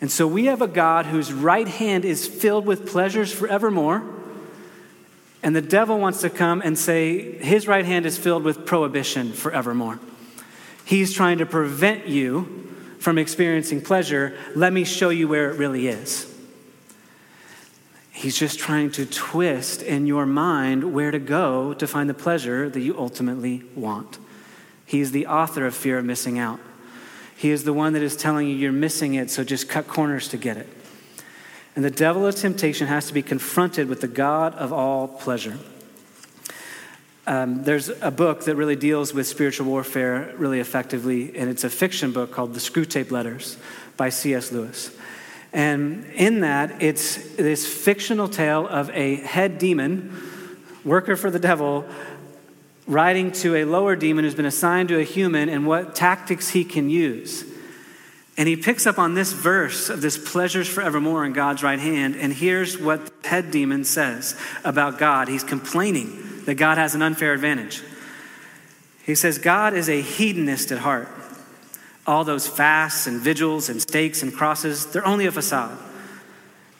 And 0.00 0.10
so 0.10 0.26
we 0.26 0.46
have 0.46 0.60
a 0.60 0.68
God 0.68 1.06
whose 1.06 1.32
right 1.32 1.66
hand 1.66 2.04
is 2.04 2.26
filled 2.26 2.66
with 2.66 2.86
pleasures 2.86 3.32
forevermore. 3.32 4.15
And 5.42 5.54
the 5.54 5.62
devil 5.62 5.98
wants 5.98 6.22
to 6.22 6.30
come 6.30 6.62
and 6.62 6.78
say 6.78 7.38
his 7.38 7.68
right 7.68 7.84
hand 7.84 8.06
is 8.06 8.18
filled 8.18 8.42
with 8.42 8.66
prohibition 8.66 9.32
forevermore. 9.32 10.00
He's 10.84 11.12
trying 11.12 11.38
to 11.38 11.46
prevent 11.46 12.06
you 12.08 12.74
from 12.98 13.18
experiencing 13.18 13.80
pleasure. 13.80 14.36
Let 14.54 14.72
me 14.72 14.84
show 14.84 15.10
you 15.10 15.28
where 15.28 15.50
it 15.50 15.58
really 15.58 15.88
is. 15.88 16.32
He's 18.10 18.36
just 18.36 18.58
trying 18.58 18.92
to 18.92 19.04
twist 19.04 19.82
in 19.82 20.06
your 20.06 20.24
mind 20.24 20.94
where 20.94 21.10
to 21.10 21.18
go 21.18 21.74
to 21.74 21.86
find 21.86 22.08
the 22.08 22.14
pleasure 22.14 22.70
that 22.70 22.80
you 22.80 22.98
ultimately 22.98 23.64
want. 23.74 24.18
He's 24.86 25.10
the 25.10 25.26
author 25.26 25.66
of 25.66 25.74
fear 25.74 25.98
of 25.98 26.04
missing 26.04 26.38
out. 26.38 26.58
He 27.36 27.50
is 27.50 27.64
the 27.64 27.74
one 27.74 27.92
that 27.92 28.02
is 28.02 28.16
telling 28.16 28.48
you 28.48 28.56
you're 28.56 28.72
missing 28.72 29.14
it, 29.14 29.30
so 29.30 29.44
just 29.44 29.68
cut 29.68 29.86
corners 29.86 30.28
to 30.28 30.38
get 30.38 30.56
it. 30.56 30.68
And 31.76 31.84
the 31.84 31.90
devil 31.90 32.26
of 32.26 32.34
temptation 32.34 32.86
has 32.86 33.06
to 33.08 33.14
be 33.14 33.22
confronted 33.22 33.88
with 33.88 34.00
the 34.00 34.08
God 34.08 34.54
of 34.54 34.72
all 34.72 35.06
pleasure. 35.06 35.58
Um, 37.26 37.64
there's 37.64 37.90
a 38.00 38.10
book 38.10 38.44
that 38.44 38.56
really 38.56 38.76
deals 38.76 39.12
with 39.12 39.26
spiritual 39.26 39.66
warfare 39.66 40.32
really 40.38 40.58
effectively, 40.58 41.36
and 41.36 41.50
it's 41.50 41.64
a 41.64 41.70
fiction 41.70 42.12
book 42.12 42.32
called 42.32 42.54
The 42.54 42.60
Screwtape 42.60 43.10
Letters 43.10 43.58
by 43.98 44.08
C.S. 44.08 44.52
Lewis. 44.52 44.90
And 45.52 46.06
in 46.14 46.40
that, 46.40 46.82
it's 46.82 47.16
this 47.36 47.66
fictional 47.66 48.28
tale 48.28 48.66
of 48.66 48.88
a 48.90 49.16
head 49.16 49.58
demon, 49.58 50.16
worker 50.82 51.14
for 51.14 51.30
the 51.30 51.38
devil, 51.38 51.84
writing 52.86 53.32
to 53.32 53.54
a 53.56 53.64
lower 53.64 53.96
demon 53.96 54.24
who's 54.24 54.34
been 54.34 54.46
assigned 54.46 54.88
to 54.88 54.98
a 54.98 55.02
human 55.04 55.50
and 55.50 55.66
what 55.66 55.94
tactics 55.94 56.50
he 56.50 56.64
can 56.64 56.88
use. 56.88 57.44
And 58.38 58.48
he 58.48 58.56
picks 58.56 58.86
up 58.86 58.98
on 58.98 59.14
this 59.14 59.32
verse 59.32 59.88
of 59.88 60.02
this 60.02 60.18
pleasures 60.18 60.68
forevermore 60.68 61.24
in 61.24 61.32
God's 61.32 61.62
right 61.62 61.78
hand. 61.78 62.16
And 62.16 62.32
here's 62.32 62.78
what 62.78 63.22
the 63.22 63.28
head 63.28 63.50
demon 63.50 63.84
says 63.84 64.36
about 64.62 64.98
God. 64.98 65.28
He's 65.28 65.44
complaining 65.44 66.44
that 66.44 66.56
God 66.56 66.76
has 66.76 66.94
an 66.94 67.02
unfair 67.02 67.32
advantage. 67.32 67.82
He 69.04 69.14
says, 69.14 69.38
God 69.38 69.72
is 69.72 69.88
a 69.88 70.02
hedonist 70.02 70.70
at 70.70 70.78
heart. 70.78 71.08
All 72.06 72.24
those 72.24 72.46
fasts 72.46 73.06
and 73.06 73.20
vigils 73.20 73.68
and 73.68 73.80
stakes 73.80 74.22
and 74.22 74.34
crosses, 74.34 74.86
they're 74.86 75.06
only 75.06 75.26
a 75.26 75.32
facade, 75.32 75.76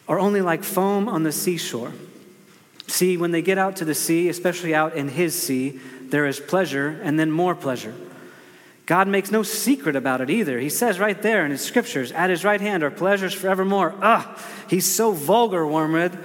or 0.07 0.21
only 0.21 0.41
like 0.41 0.63
foam 0.63 1.09
on 1.09 1.23
the 1.23 1.33
seashore. 1.33 1.93
See, 2.87 3.17
when 3.17 3.33
they 3.33 3.43
get 3.43 3.59
out 3.59 3.77
to 3.77 3.85
the 3.85 3.95
sea, 3.95 4.29
especially 4.29 4.75
out 4.75 4.95
in 4.95 5.09
his 5.09 5.41
sea, 5.41 5.81
there 6.03 6.27
is 6.27 6.39
pleasure 6.39 7.01
and 7.03 7.19
then 7.19 7.31
more 7.31 7.55
pleasure. 7.55 7.95
God 8.87 9.09
makes 9.09 9.33
no 9.33 9.43
secret 9.43 9.97
about 9.97 10.21
it 10.21 10.31
either. 10.31 10.61
He 10.61 10.69
says 10.69 11.00
right 11.00 11.21
there 11.21 11.45
in 11.45 11.50
his 11.50 11.61
scriptures, 11.61 12.12
at 12.12 12.31
his 12.31 12.45
right 12.45 12.61
hand 12.61 12.85
are 12.85 12.90
pleasures 12.90 13.35
forevermore. 13.35 13.95
Ah, 14.00 14.40
he's 14.71 14.87
so 14.87 15.11
vulgar, 15.11 15.66
Wormwood. 15.66 16.16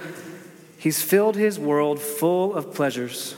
He's 0.78 1.02
filled 1.02 1.36
his 1.36 1.58
world 1.58 2.00
full 2.00 2.54
of 2.54 2.72
pleasures. 2.72 3.34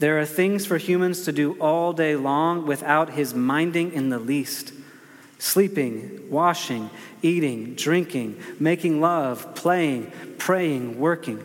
There 0.00 0.18
are 0.20 0.26
things 0.26 0.66
for 0.66 0.78
humans 0.78 1.24
to 1.26 1.32
do 1.32 1.52
all 1.60 1.92
day 1.92 2.16
long 2.16 2.66
without 2.66 3.10
his 3.10 3.34
minding 3.34 3.92
in 3.92 4.08
the 4.08 4.18
least 4.18 4.72
sleeping, 5.38 6.28
washing, 6.30 6.90
eating, 7.22 7.74
drinking, 7.74 8.38
making 8.58 9.00
love, 9.00 9.54
playing, 9.54 10.12
praying, 10.36 10.98
working. 10.98 11.44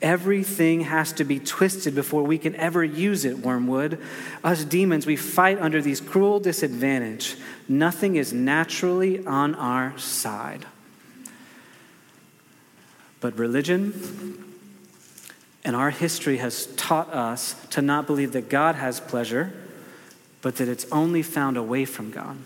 Everything 0.00 0.82
has 0.82 1.12
to 1.14 1.24
be 1.24 1.40
twisted 1.40 1.94
before 1.94 2.22
we 2.22 2.38
can 2.38 2.54
ever 2.54 2.84
use 2.84 3.24
it, 3.24 3.38
wormwood. 3.38 4.00
Us 4.44 4.64
demons, 4.64 5.06
we 5.06 5.16
fight 5.16 5.60
under 5.60 5.82
these 5.82 6.00
cruel 6.00 6.38
disadvantage. 6.38 7.36
Nothing 7.68 8.14
is 8.14 8.32
naturally 8.32 9.26
on 9.26 9.56
our 9.56 9.98
side. 9.98 10.66
But 13.20 13.36
religion 13.36 14.44
and 15.64 15.74
our 15.74 15.90
history 15.90 16.36
has 16.36 16.66
taught 16.76 17.12
us 17.12 17.54
to 17.70 17.82
not 17.82 18.06
believe 18.06 18.32
that 18.32 18.48
God 18.48 18.76
has 18.76 19.00
pleasure, 19.00 19.52
but 20.42 20.56
that 20.56 20.68
it's 20.68 20.86
only 20.92 21.22
found 21.22 21.56
away 21.56 21.84
from 21.84 22.12
God. 22.12 22.36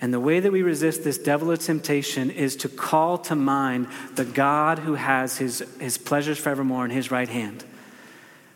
And 0.00 0.14
the 0.14 0.20
way 0.20 0.40
that 0.40 0.50
we 0.50 0.62
resist 0.62 1.04
this 1.04 1.18
devil 1.18 1.50
of 1.50 1.58
temptation 1.58 2.30
is 2.30 2.56
to 2.56 2.68
call 2.68 3.18
to 3.18 3.34
mind 3.34 3.88
the 4.14 4.24
God 4.24 4.78
who 4.78 4.94
has 4.94 5.36
his, 5.36 5.62
his 5.78 5.98
pleasures 5.98 6.38
forevermore 6.38 6.86
in 6.86 6.90
his 6.90 7.10
right 7.10 7.28
hand. 7.28 7.64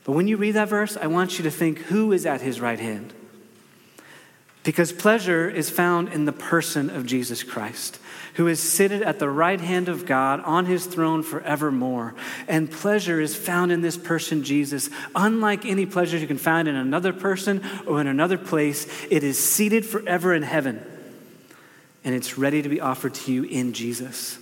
But 0.04 0.12
when 0.12 0.26
you 0.26 0.38
read 0.38 0.52
that 0.52 0.68
verse, 0.68 0.96
I 0.96 1.06
want 1.06 1.38
you 1.38 1.44
to 1.44 1.50
think 1.50 1.80
who 1.80 2.12
is 2.12 2.24
at 2.24 2.40
his 2.40 2.60
right 2.60 2.80
hand? 2.80 3.12
Because 4.62 4.92
pleasure 4.92 5.48
is 5.50 5.68
found 5.68 6.08
in 6.08 6.24
the 6.24 6.32
person 6.32 6.88
of 6.88 7.04
Jesus 7.04 7.42
Christ, 7.42 7.98
who 8.34 8.46
is 8.46 8.60
seated 8.60 9.02
at 9.02 9.18
the 9.18 9.28
right 9.28 9.60
hand 9.60 9.90
of 9.90 10.06
God 10.06 10.40
on 10.40 10.64
his 10.64 10.86
throne 10.86 11.22
forevermore. 11.22 12.14
And 12.48 12.70
pleasure 12.70 13.20
is 13.20 13.36
found 13.36 13.70
in 13.70 13.82
this 13.82 13.98
person, 13.98 14.42
Jesus. 14.42 14.88
Unlike 15.14 15.66
any 15.66 15.84
pleasure 15.84 16.16
you 16.16 16.26
can 16.26 16.38
find 16.38 16.66
in 16.66 16.76
another 16.76 17.12
person 17.12 17.62
or 17.86 18.00
in 18.00 18.06
another 18.06 18.38
place, 18.38 18.86
it 19.10 19.22
is 19.22 19.38
seated 19.38 19.84
forever 19.84 20.32
in 20.32 20.42
heaven 20.42 20.82
and 22.04 22.14
it's 22.14 22.36
ready 22.36 22.62
to 22.62 22.68
be 22.68 22.80
offered 22.80 23.14
to 23.14 23.32
you 23.32 23.44
in 23.44 23.72
Jesus. 23.72 24.38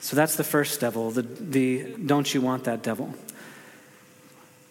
So 0.00 0.16
that's 0.16 0.36
the 0.36 0.44
first 0.44 0.80
devil, 0.80 1.10
the, 1.10 1.22
the 1.22 1.94
don't 2.04 2.32
you 2.32 2.40
want 2.40 2.64
that 2.64 2.82
devil. 2.82 3.14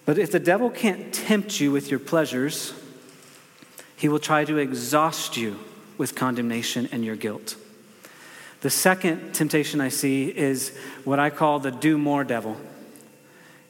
But 0.06 0.18
if 0.18 0.32
the 0.32 0.40
devil 0.40 0.70
can't 0.70 1.14
tempt 1.14 1.60
you 1.60 1.72
with 1.72 1.92
your 1.92 2.00
pleasures, 2.00 2.74
he 3.96 4.10
will 4.10 4.20
try 4.20 4.44
to 4.46 4.58
exhaust 4.58 5.38
you 5.38 5.60
with 5.98 6.16
condemnation 6.16 6.90
and 6.92 7.06
your 7.06 7.16
guilt. 7.16 7.58
The 8.62 8.70
second 8.70 9.34
temptation 9.34 9.80
I 9.80 9.90
see 9.90 10.36
is 10.36 10.76
what 11.04 11.20
I 11.20 11.30
call 11.30 11.60
the 11.60 11.72
do 11.72 11.98
more 11.98 12.24
devil, 12.24 12.58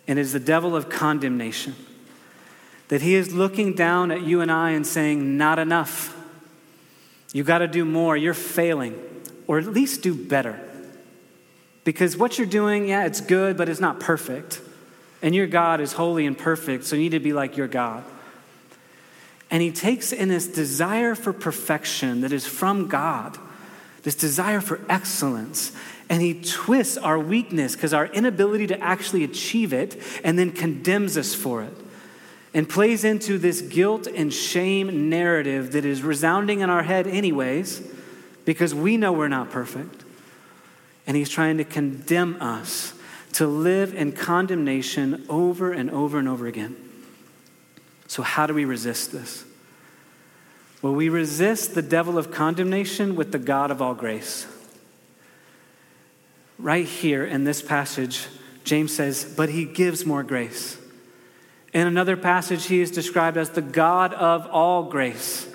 and 0.07 0.17
is 0.17 0.33
the 0.33 0.39
devil 0.39 0.75
of 0.75 0.89
condemnation. 0.89 1.75
That 2.87 3.01
he 3.01 3.15
is 3.15 3.33
looking 3.33 3.73
down 3.73 4.09
at 4.09 4.23
you 4.23 4.41
and 4.41 4.51
I 4.51 4.71
and 4.71 4.85
saying, 4.85 5.37
Not 5.37 5.59
enough. 5.59 6.15
You 7.33 7.43
got 7.43 7.59
to 7.59 7.67
do 7.67 7.85
more. 7.85 8.17
You're 8.17 8.33
failing, 8.33 8.99
or 9.47 9.59
at 9.59 9.67
least 9.67 10.01
do 10.01 10.13
better. 10.13 10.59
Because 11.83 12.17
what 12.17 12.37
you're 12.37 12.47
doing, 12.47 12.87
yeah, 12.87 13.05
it's 13.05 13.21
good, 13.21 13.57
but 13.57 13.69
it's 13.69 13.79
not 13.79 13.99
perfect. 13.99 14.61
And 15.21 15.35
your 15.35 15.47
God 15.47 15.81
is 15.81 15.93
holy 15.93 16.25
and 16.25 16.37
perfect, 16.37 16.85
so 16.85 16.95
you 16.95 17.03
need 17.03 17.11
to 17.11 17.19
be 17.19 17.33
like 17.33 17.57
your 17.57 17.67
God. 17.67 18.03
And 19.51 19.61
he 19.61 19.71
takes 19.71 20.11
in 20.11 20.29
this 20.29 20.47
desire 20.47 21.15
for 21.15 21.33
perfection 21.33 22.21
that 22.21 22.31
is 22.31 22.45
from 22.45 22.87
God, 22.87 23.37
this 24.03 24.15
desire 24.15 24.61
for 24.61 24.79
excellence, 24.87 25.71
and 26.09 26.21
he 26.21 26.41
twists 26.41 26.97
our 26.97 27.19
weakness 27.19 27.75
because 27.75 27.93
our 27.93 28.05
inability 28.07 28.67
to 28.67 28.79
actually 28.79 29.23
achieve 29.23 29.73
it 29.73 30.01
and 30.23 30.37
then 30.37 30.51
condemns 30.51 31.17
us 31.17 31.33
for 31.33 31.63
it 31.63 31.73
and 32.53 32.67
plays 32.67 33.03
into 33.03 33.37
this 33.37 33.61
guilt 33.61 34.07
and 34.07 34.33
shame 34.33 35.09
narrative 35.09 35.73
that 35.73 35.85
is 35.85 36.01
resounding 36.01 36.61
in 36.61 36.69
our 36.69 36.83
head, 36.83 37.05
anyways, 37.05 37.81
because 38.45 38.73
we 38.73 38.97
know 38.97 39.11
we're 39.11 39.27
not 39.27 39.51
perfect. 39.51 40.03
And 41.05 41.15
he's 41.15 41.29
trying 41.29 41.57
to 41.57 41.63
condemn 41.63 42.41
us 42.41 42.93
to 43.33 43.45
live 43.45 43.93
in 43.93 44.11
condemnation 44.11 45.25
over 45.29 45.71
and 45.71 45.91
over 45.91 46.17
and 46.17 46.27
over 46.27 46.47
again. 46.47 46.75
So, 48.07 48.23
how 48.23 48.47
do 48.47 48.55
we 48.55 48.65
resist 48.65 49.11
this? 49.11 49.45
Well, 50.81 50.95
we 50.95 51.09
resist 51.09 51.75
the 51.75 51.81
devil 51.81 52.17
of 52.17 52.31
condemnation 52.31 53.15
with 53.15 53.31
the 53.31 53.37
God 53.37 53.69
of 53.69 53.81
all 53.81 53.93
grace. 53.93 54.47
Right 56.57 56.85
here 56.85 57.23
in 57.23 57.43
this 57.43 57.61
passage, 57.61 58.25
James 58.63 58.95
says, 58.95 59.31
But 59.37 59.49
he 59.49 59.65
gives 59.65 60.05
more 60.05 60.23
grace. 60.23 60.78
In 61.73 61.85
another 61.85 62.17
passage, 62.17 62.65
he 62.65 62.81
is 62.81 62.91
described 62.91 63.37
as 63.37 63.51
the 63.51 63.61
God 63.61 64.13
of 64.13 64.47
all 64.47 64.83
grace. 64.83 65.47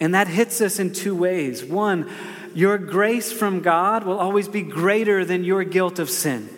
And 0.00 0.14
that 0.14 0.28
hits 0.28 0.60
us 0.60 0.78
in 0.78 0.92
two 0.92 1.14
ways. 1.14 1.64
One, 1.64 2.10
your 2.54 2.78
grace 2.78 3.32
from 3.32 3.60
God 3.60 4.04
will 4.04 4.18
always 4.18 4.48
be 4.48 4.62
greater 4.62 5.24
than 5.24 5.44
your 5.44 5.64
guilt 5.64 5.98
of 5.98 6.10
sin. 6.10 6.48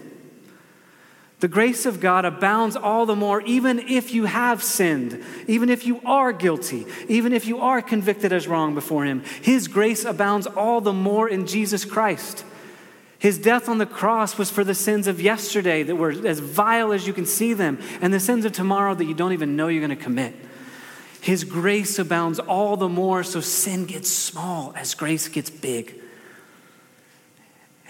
The 1.40 1.48
grace 1.48 1.86
of 1.86 2.00
God 2.00 2.26
abounds 2.26 2.76
all 2.76 3.06
the 3.06 3.16
more, 3.16 3.40
even 3.42 3.78
if 3.78 4.12
you 4.12 4.26
have 4.26 4.62
sinned, 4.62 5.24
even 5.46 5.70
if 5.70 5.86
you 5.86 6.00
are 6.04 6.32
guilty, 6.32 6.86
even 7.08 7.32
if 7.32 7.46
you 7.46 7.60
are 7.60 7.80
convicted 7.80 8.30
as 8.30 8.46
wrong 8.46 8.74
before 8.74 9.04
Him. 9.04 9.22
His 9.40 9.66
grace 9.66 10.04
abounds 10.04 10.46
all 10.46 10.82
the 10.82 10.92
more 10.92 11.28
in 11.28 11.46
Jesus 11.46 11.86
Christ. 11.86 12.44
His 13.20 13.38
death 13.38 13.68
on 13.68 13.76
the 13.76 13.86
cross 13.86 14.38
was 14.38 14.50
for 14.50 14.64
the 14.64 14.74
sins 14.74 15.06
of 15.06 15.20
yesterday 15.20 15.82
that 15.82 15.94
were 15.94 16.10
as 16.10 16.40
vile 16.40 16.90
as 16.90 17.06
you 17.06 17.12
can 17.12 17.26
see 17.26 17.52
them, 17.52 17.78
and 18.00 18.14
the 18.14 18.18
sins 18.18 18.46
of 18.46 18.52
tomorrow 18.52 18.94
that 18.94 19.04
you 19.04 19.12
don't 19.12 19.34
even 19.34 19.56
know 19.56 19.68
you're 19.68 19.86
going 19.86 19.96
to 19.96 20.02
commit. 20.02 20.34
His 21.20 21.44
grace 21.44 21.98
abounds 21.98 22.38
all 22.38 22.78
the 22.78 22.88
more, 22.88 23.22
so 23.22 23.42
sin 23.42 23.84
gets 23.84 24.08
small 24.08 24.72
as 24.74 24.94
grace 24.94 25.28
gets 25.28 25.50
big. 25.50 26.00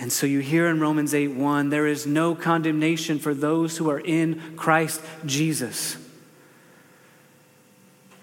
And 0.00 0.10
so 0.10 0.26
you 0.26 0.40
hear 0.40 0.66
in 0.66 0.80
Romans 0.80 1.14
8 1.14 1.28
1, 1.28 1.70
there 1.70 1.86
is 1.86 2.08
no 2.08 2.34
condemnation 2.34 3.20
for 3.20 3.32
those 3.32 3.76
who 3.76 3.88
are 3.88 4.00
in 4.00 4.56
Christ 4.56 5.00
Jesus. 5.24 5.96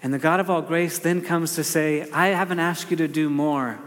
And 0.02 0.12
the 0.12 0.18
God 0.18 0.40
of 0.40 0.50
all 0.50 0.60
grace 0.60 0.98
then 0.98 1.22
comes 1.22 1.54
to 1.54 1.64
say, 1.64 2.10
I 2.10 2.28
haven't 2.28 2.60
asked 2.60 2.90
you 2.90 2.98
to 2.98 3.08
do 3.08 3.30
more, 3.30 3.78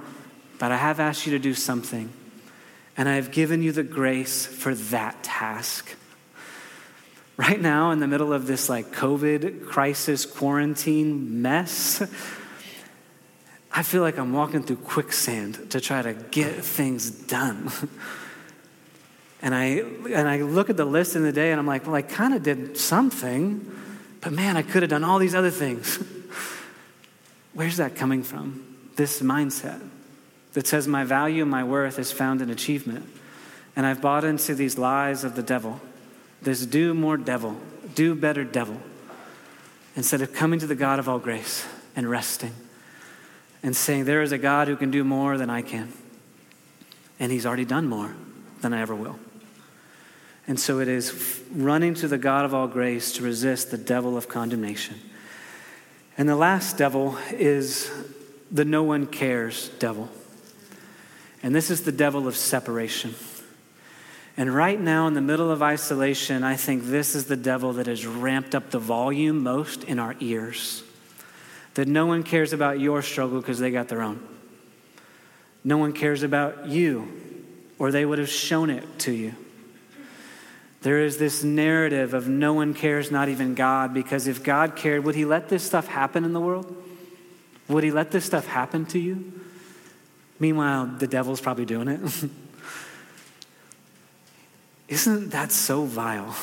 but 0.58 0.72
I 0.72 0.78
have 0.78 1.00
asked 1.00 1.28
you 1.28 1.34
to 1.34 1.40
do 1.40 1.54
something. 1.54 2.12
And 3.02 3.10
I 3.10 3.16
have 3.16 3.32
given 3.32 3.64
you 3.64 3.72
the 3.72 3.82
grace 3.82 4.46
for 4.46 4.76
that 4.76 5.24
task. 5.24 5.96
Right 7.36 7.60
now, 7.60 7.90
in 7.90 8.00
the 8.00 8.06
middle 8.06 8.32
of 8.32 8.46
this 8.46 8.70
like 8.70 8.92
COVID 8.92 9.66
crisis 9.66 10.24
quarantine 10.28 11.42
mess, 11.42 12.04
I 13.74 13.82
feel 13.82 14.04
like 14.04 14.20
I'm 14.20 14.34
walking 14.34 14.62
through 14.62 14.76
quicksand 14.76 15.72
to 15.72 15.82
try 15.82 16.04
to 16.04 16.14
get 16.14 16.64
things 16.64 17.10
done. 17.10 17.72
and 19.42 19.56
I 19.56 19.66
and 20.12 20.30
I 20.30 20.44
look 20.44 20.70
at 20.70 20.78
the 20.78 20.86
list 20.86 21.16
in 21.16 21.24
the 21.24 21.32
day 21.32 21.50
and 21.50 21.60
I'm 21.60 21.66
like, 21.66 21.88
well, 21.88 21.96
I 21.96 22.04
kind 22.04 22.36
of 22.36 22.44
did 22.44 22.78
something, 22.78 23.66
but 24.22 24.32
man, 24.32 24.58
I 24.58 24.62
could 24.62 24.84
have 24.84 24.92
done 24.92 25.04
all 25.04 25.18
these 25.18 25.34
other 25.34 25.50
things. 25.50 25.98
Where's 27.56 27.78
that 27.78 27.96
coming 27.96 28.22
from? 28.22 28.92
This 28.96 29.24
mindset 29.24 29.82
that 30.54 30.68
says 30.68 30.88
my 30.88 31.04
value 31.04 31.46
my 31.46 31.64
worth 31.64 31.98
is 31.98 32.12
found 32.12 32.42
in 32.42 32.50
achievement. 32.50 33.08
And 33.76 33.86
I've 33.86 34.02
bought 34.02 34.24
into 34.24 34.54
these 34.54 34.78
lies 34.78 35.24
of 35.24 35.36
the 35.36 35.44
devil. 35.44 35.80
This 36.42 36.66
do 36.66 36.94
more 36.94 37.18
devil, 37.18 37.58
do 37.96 38.16
better 38.16 38.44
devil, 38.44 38.82
instead 39.96 40.22
of 40.22 40.34
coming 40.34 40.60
to 40.60 40.68
the 40.68 40.76
God 40.76 41.00
of 41.00 41.08
all 41.08 41.20
grace 41.20 41.66
and 41.96 42.10
resting 42.10 42.54
and 43.64 43.76
saying, 43.76 44.06
There 44.06 44.22
is 44.22 44.32
a 44.32 44.38
God 44.38 44.68
who 44.68 44.76
can 44.76 44.92
do 44.92 45.04
more 45.04 45.38
than 45.38 45.50
I 45.50 45.62
can. 45.62 45.94
And 47.20 47.32
He's 47.32 47.46
already 47.46 47.66
done 47.66 47.88
more 47.88 48.16
than 48.62 48.74
I 48.74 48.82
ever 48.82 48.96
will. 48.96 49.20
And 50.48 50.60
so 50.60 50.80
it 50.80 50.88
is 50.88 51.42
running 51.52 51.94
to 51.96 52.08
the 52.08 52.18
God 52.18 52.46
of 52.46 52.54
all 52.54 52.68
grace 52.68 53.14
to 53.14 53.24
resist 53.24 53.72
the 53.72 53.78
devil 53.78 54.18
of 54.18 54.28
condemnation. 54.28 55.00
And 56.18 56.28
the 56.28 56.36
last 56.36 56.78
devil 56.78 57.18
is 57.32 57.92
the 58.52 58.66
no 58.66 58.84
one 58.84 59.08
cares 59.08 59.70
devil. 59.80 60.10
And 61.44 61.56
this 61.56 61.72
is 61.72 61.84
the 61.84 61.92
devil 61.92 62.28
of 62.28 62.36
separation. 62.36 63.16
And 64.38 64.54
right 64.54 64.80
now, 64.80 65.08
in 65.08 65.14
the 65.14 65.22
middle 65.22 65.52
of 65.52 65.62
isolation, 65.62 66.44
I 66.44 66.56
think 66.56 66.86
this 66.86 67.16
is 67.16 67.26
the 67.26 67.36
devil 67.36 67.74
that 67.74 67.88
has 67.88 68.06
ramped 68.06 68.56
up 68.56 68.72
the 68.72 68.80
volume 68.80 69.44
most 69.44 69.84
in 69.84 70.00
our 70.00 70.16
ears 70.20 70.84
that 71.74 71.88
no 71.88 72.06
one 72.06 72.24
cares 72.24 72.54
about 72.54 72.80
your 72.80 73.02
struggle 73.02 73.40
because 73.40 73.60
they 73.60 73.72
got 73.72 73.88
their 73.88 74.02
own. 74.02 74.22
No 75.64 75.78
one 75.78 75.94
cares 75.94 76.24
about 76.24 76.68
you, 76.68 77.08
or 77.80 77.92
they 77.92 78.06
would 78.06 78.20
have 78.20 78.30
shown 78.30 78.70
it 78.70 79.00
to 79.00 79.12
you. 79.12 79.34
There 80.82 81.00
is 81.00 81.18
this 81.18 81.44
narrative 81.44 82.14
of 82.14 82.28
no 82.28 82.54
one 82.54 82.74
cares, 82.74 83.12
not 83.12 83.30
even 83.30 83.54
God, 83.54 83.94
because 83.94 84.28
if 84.28 84.44
God 84.44 84.76
cared, 84.76 85.06
would 85.06 85.16
He 85.16 85.26
let 85.26 85.48
this 85.48 85.64
stuff 85.64 85.88
happen 85.88 86.26
in 86.26 86.34
the 86.34 86.40
world? 86.40 86.76
Would 87.68 87.84
He 87.84 87.92
let 87.92 88.12
this 88.12 88.26
stuff 88.26 88.48
happen 88.48 88.86
to 88.88 89.00
you? 89.00 89.32
Meanwhile, 90.42 90.96
the 90.98 91.06
devil's 91.06 91.40
probably 91.40 91.66
doing 91.66 91.88
it. 91.88 92.02
Isn't 94.88 95.30
that 95.30 95.52
so 95.52 95.86
vile? 95.86 96.36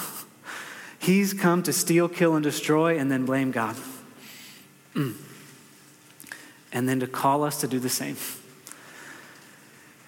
He's 1.01 1.35
come 1.35 1.65
to 1.65 1.73
steal, 1.73 2.09
kill, 2.09 2.37
and 2.37 2.45
destroy, 2.45 2.97
and 2.97 3.11
then 3.11 3.27
blame 3.27 3.51
God. 3.51 3.75
Mm. 4.95 5.17
And 6.73 6.89
then 6.89 7.01
to 7.01 7.09
call 7.09 7.43
us 7.43 7.61
to 7.63 7.67
do 7.67 7.81
the 7.81 7.89
same. 7.89 8.17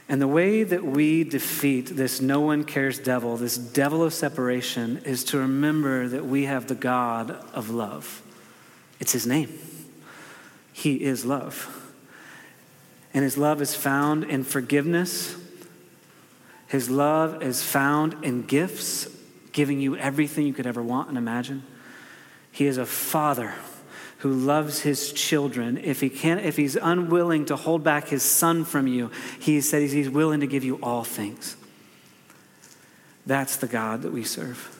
And 0.09 0.23
the 0.23 0.29
way 0.29 0.63
that 0.63 0.85
we 0.85 1.25
defeat 1.25 1.97
this 1.97 2.21
no 2.21 2.39
one 2.39 2.63
cares 2.63 3.01
devil, 3.01 3.37
this 3.37 3.59
devil 3.59 4.05
of 4.05 4.15
separation, 4.15 4.99
is 4.99 5.25
to 5.25 5.39
remember 5.39 6.07
that 6.07 6.25
we 6.25 6.45
have 6.45 6.69
the 6.69 6.77
God 6.77 7.33
of 7.53 7.71
love. 7.71 8.23
It's 9.01 9.11
his 9.11 9.27
name. 9.27 9.53
He 10.73 11.03
is 11.03 11.25
love. 11.25 11.80
And 13.13 13.25
his 13.25 13.37
love 13.37 13.61
is 13.61 13.75
found 13.75 14.25
in 14.25 14.45
forgiveness. 14.45 15.37
His 16.69 16.89
love 16.89 17.43
is 17.43 17.63
found 17.63 18.25
in 18.25 18.43
gifts, 18.43 19.09
giving 19.53 19.81
you 19.81 19.97
everything 19.97 20.47
you 20.47 20.53
could 20.53 20.67
ever 20.67 20.83
want 20.83 21.09
and 21.09 21.19
imagine. 21.19 21.65
He 22.53 22.67
is 22.67 22.79
a 22.79 22.87
father 22.87 23.55
who 24.19 24.33
loves 24.33 24.81
his 24.81 25.13
children, 25.13 25.79
if 25.79 26.01
he 26.01 26.11
can't, 26.11 26.45
if 26.45 26.57
he's 26.57 26.77
unwilling 26.77 27.47
to 27.47 27.57
hold 27.57 27.83
back 27.83 28.09
his 28.09 28.23
son 28.23 28.67
from 28.67 28.87
you, 28.87 29.11
he 29.39 29.63
says 29.63 29.93
he's 29.93 30.11
willing 30.11 30.41
to 30.41 30.47
give 30.47 30.63
you 30.63 30.79
all 30.83 31.05
things. 31.05 31.57
That's 33.25 33.57
the 33.57 33.67
God 33.67 34.03
that 34.03 34.13
we 34.13 34.23
serve. 34.25 34.77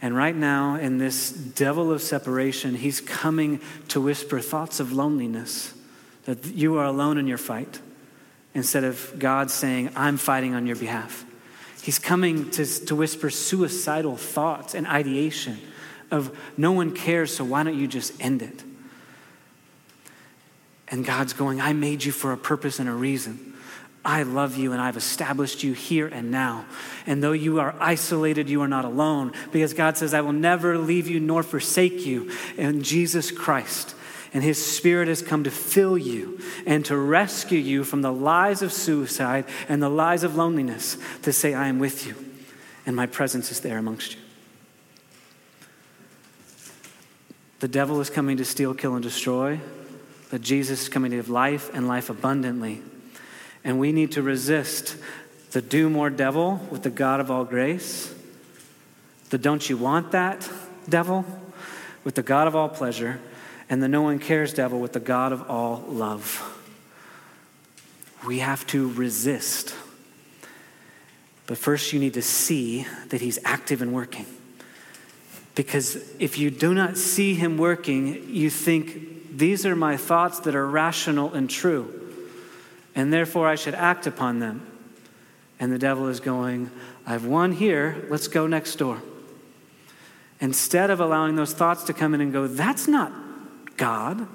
And 0.00 0.16
right 0.16 0.36
now, 0.36 0.76
in 0.76 0.98
this 0.98 1.30
devil 1.32 1.92
of 1.92 2.00
separation, 2.00 2.76
he's 2.76 3.00
coming 3.00 3.60
to 3.88 4.00
whisper 4.00 4.38
thoughts 4.38 4.78
of 4.78 4.92
loneliness, 4.92 5.74
that 6.24 6.44
you 6.46 6.76
are 6.78 6.84
alone 6.84 7.18
in 7.18 7.26
your 7.26 7.38
fight, 7.38 7.80
instead 8.54 8.84
of 8.84 9.14
God 9.18 9.50
saying, 9.50 9.90
I'm 9.96 10.16
fighting 10.16 10.54
on 10.54 10.66
your 10.66 10.76
behalf. 10.76 11.24
He's 11.82 11.98
coming 11.98 12.50
to, 12.52 12.66
to 12.86 12.94
whisper 12.94 13.30
suicidal 13.30 14.16
thoughts 14.16 14.74
and 14.74 14.86
ideation 14.86 15.58
of 16.10 16.36
no 16.56 16.72
one 16.72 16.94
cares, 16.94 17.34
so 17.34 17.44
why 17.44 17.62
don't 17.62 17.78
you 17.78 17.86
just 17.86 18.12
end 18.20 18.42
it? 18.42 18.64
And 20.88 21.04
God's 21.04 21.32
going, 21.32 21.60
I 21.60 21.72
made 21.72 22.04
you 22.04 22.12
for 22.12 22.32
a 22.32 22.36
purpose 22.36 22.80
and 22.80 22.88
a 22.88 22.92
reason. 22.92 23.54
I 24.04 24.22
love 24.22 24.56
you 24.56 24.72
and 24.72 24.80
I've 24.80 24.96
established 24.96 25.62
you 25.62 25.72
here 25.72 26.06
and 26.08 26.30
now. 26.30 26.64
And 27.06 27.22
though 27.22 27.32
you 27.32 27.60
are 27.60 27.74
isolated, 27.78 28.48
you 28.48 28.62
are 28.62 28.68
not 28.68 28.84
alone 28.84 29.32
because 29.52 29.74
God 29.74 29.96
says, 29.96 30.14
I 30.14 30.22
will 30.22 30.32
never 30.32 30.78
leave 30.78 31.06
you 31.06 31.20
nor 31.20 31.42
forsake 31.42 32.06
you 32.06 32.30
in 32.56 32.82
Jesus 32.82 33.30
Christ. 33.30 33.94
And 34.32 34.44
his 34.44 34.64
spirit 34.64 35.08
has 35.08 35.22
come 35.22 35.44
to 35.44 35.50
fill 35.50 35.98
you 35.98 36.40
and 36.64 36.84
to 36.84 36.96
rescue 36.96 37.58
you 37.58 37.82
from 37.82 38.02
the 38.02 38.12
lies 38.12 38.62
of 38.62 38.72
suicide 38.72 39.44
and 39.68 39.82
the 39.82 39.88
lies 39.88 40.22
of 40.22 40.36
loneliness 40.36 40.96
to 41.22 41.32
say, 41.32 41.52
I 41.52 41.66
am 41.66 41.78
with 41.78 42.06
you 42.06 42.14
and 42.86 42.96
my 42.96 43.06
presence 43.06 43.50
is 43.50 43.60
there 43.60 43.78
amongst 43.78 44.14
you. 44.14 44.20
The 47.60 47.68
devil 47.68 48.00
is 48.00 48.08
coming 48.08 48.38
to 48.38 48.44
steal, 48.44 48.72
kill, 48.74 48.94
and 48.94 49.02
destroy, 49.02 49.60
but 50.30 50.40
Jesus 50.40 50.82
is 50.82 50.88
coming 50.88 51.10
to 51.10 51.18
give 51.18 51.28
life 51.28 51.70
and 51.74 51.86
life 51.86 52.08
abundantly. 52.08 52.80
And 53.64 53.78
we 53.78 53.92
need 53.92 54.12
to 54.12 54.22
resist 54.22 54.96
the 55.50 55.60
do 55.60 55.90
more 55.90 56.08
devil 56.08 56.66
with 56.70 56.82
the 56.82 56.90
God 56.90 57.20
of 57.20 57.30
all 57.30 57.44
grace, 57.44 58.14
the 59.28 59.38
don't 59.38 59.68
you 59.68 59.76
want 59.76 60.12
that 60.12 60.48
devil 60.88 61.24
with 62.02 62.14
the 62.14 62.22
God 62.22 62.46
of 62.46 62.56
all 62.56 62.68
pleasure, 62.68 63.20
and 63.70 63.82
the 63.82 63.88
no 63.88 64.02
one 64.02 64.18
cares 64.18 64.52
devil 64.52 64.78
with 64.78 64.92
the 64.92 65.00
God 65.00 65.32
of 65.32 65.48
all 65.48 65.82
love. 65.88 66.58
We 68.26 68.40
have 68.40 68.66
to 68.68 68.90
resist. 68.92 69.74
But 71.46 71.56
first, 71.56 71.94
you 71.94 71.98
need 71.98 72.14
to 72.14 72.22
see 72.22 72.86
that 73.08 73.22
he's 73.22 73.38
active 73.44 73.80
and 73.80 73.94
working. 73.94 74.26
Because 75.54 75.96
if 76.18 76.38
you 76.38 76.50
do 76.50 76.74
not 76.74 76.98
see 76.98 77.34
him 77.34 77.56
working, 77.56 78.28
you 78.28 78.50
think, 78.50 79.38
these 79.38 79.64
are 79.64 79.74
my 79.74 79.96
thoughts 79.96 80.40
that 80.40 80.54
are 80.54 80.66
rational 80.66 81.32
and 81.32 81.48
true 81.48 82.00
and 82.94 83.12
therefore 83.12 83.48
I 83.48 83.54
should 83.54 83.74
act 83.74 84.06
upon 84.06 84.40
them. 84.40 84.66
And 85.58 85.72
the 85.72 85.78
devil 85.78 86.08
is 86.08 86.20
going, 86.20 86.70
I've 87.06 87.26
won 87.26 87.52
here, 87.52 88.04
let's 88.08 88.28
go 88.28 88.46
next 88.46 88.76
door. 88.76 89.02
Instead 90.40 90.90
of 90.90 91.00
allowing 91.00 91.36
those 91.36 91.52
thoughts 91.52 91.84
to 91.84 91.92
come 91.92 92.14
in 92.14 92.20
and 92.20 92.32
go, 92.32 92.46
that's 92.46 92.88
not 92.88 93.12
God. 93.80 94.28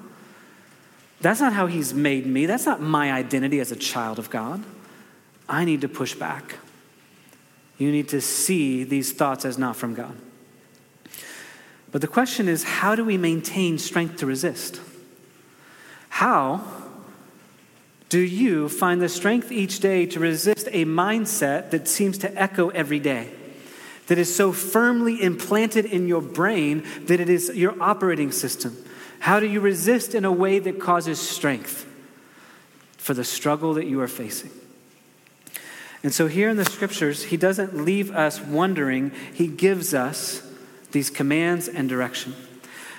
That's 1.20 1.40
not 1.40 1.52
how 1.52 1.68
he's 1.68 1.94
made 1.94 2.26
me. 2.26 2.46
That's 2.46 2.66
not 2.66 2.82
my 2.82 3.12
identity 3.12 3.60
as 3.60 3.70
a 3.70 3.76
child 3.76 4.18
of 4.18 4.28
God. 4.28 4.62
I 5.48 5.64
need 5.64 5.80
to 5.82 5.88
push 5.88 6.14
back. 6.14 6.56
You 7.78 7.92
need 7.92 8.08
to 8.08 8.20
see 8.20 8.82
these 8.82 9.12
thoughts 9.12 9.44
as 9.44 9.56
not 9.56 9.76
from 9.76 9.94
God. 9.94 10.16
But 11.92 12.00
the 12.00 12.08
question 12.08 12.48
is 12.48 12.64
how 12.64 12.96
do 12.96 13.04
we 13.04 13.16
maintain 13.16 13.78
strength 13.78 14.16
to 14.16 14.26
resist? 14.26 14.80
How 16.08 16.64
do 18.08 18.18
you 18.18 18.68
find 18.68 19.00
the 19.00 19.08
strength 19.08 19.52
each 19.52 19.78
day 19.78 20.06
to 20.06 20.18
resist 20.18 20.68
a 20.72 20.84
mindset 20.84 21.70
that 21.70 21.86
seems 21.86 22.18
to 22.18 22.34
echo 22.40 22.70
every 22.70 22.98
day? 22.98 23.30
That 24.08 24.18
is 24.18 24.34
so 24.34 24.52
firmly 24.52 25.22
implanted 25.22 25.84
in 25.84 26.08
your 26.08 26.22
brain 26.22 26.84
that 27.04 27.20
it 27.20 27.28
is 27.28 27.50
your 27.54 27.80
operating 27.80 28.32
system? 28.32 28.76
How 29.20 29.40
do 29.40 29.46
you 29.46 29.60
resist 29.60 30.14
in 30.14 30.24
a 30.24 30.32
way 30.32 30.58
that 30.58 30.80
causes 30.80 31.20
strength 31.20 31.86
for 32.98 33.14
the 33.14 33.24
struggle 33.24 33.74
that 33.74 33.86
you 33.86 34.00
are 34.00 34.08
facing? 34.08 34.50
And 36.02 36.14
so, 36.14 36.28
here 36.28 36.48
in 36.48 36.56
the 36.56 36.64
scriptures, 36.64 37.24
he 37.24 37.36
doesn't 37.36 37.76
leave 37.76 38.12
us 38.12 38.40
wondering, 38.40 39.12
he 39.34 39.48
gives 39.48 39.94
us 39.94 40.42
these 40.92 41.10
commands 41.10 41.68
and 41.68 41.88
direction. 41.88 42.34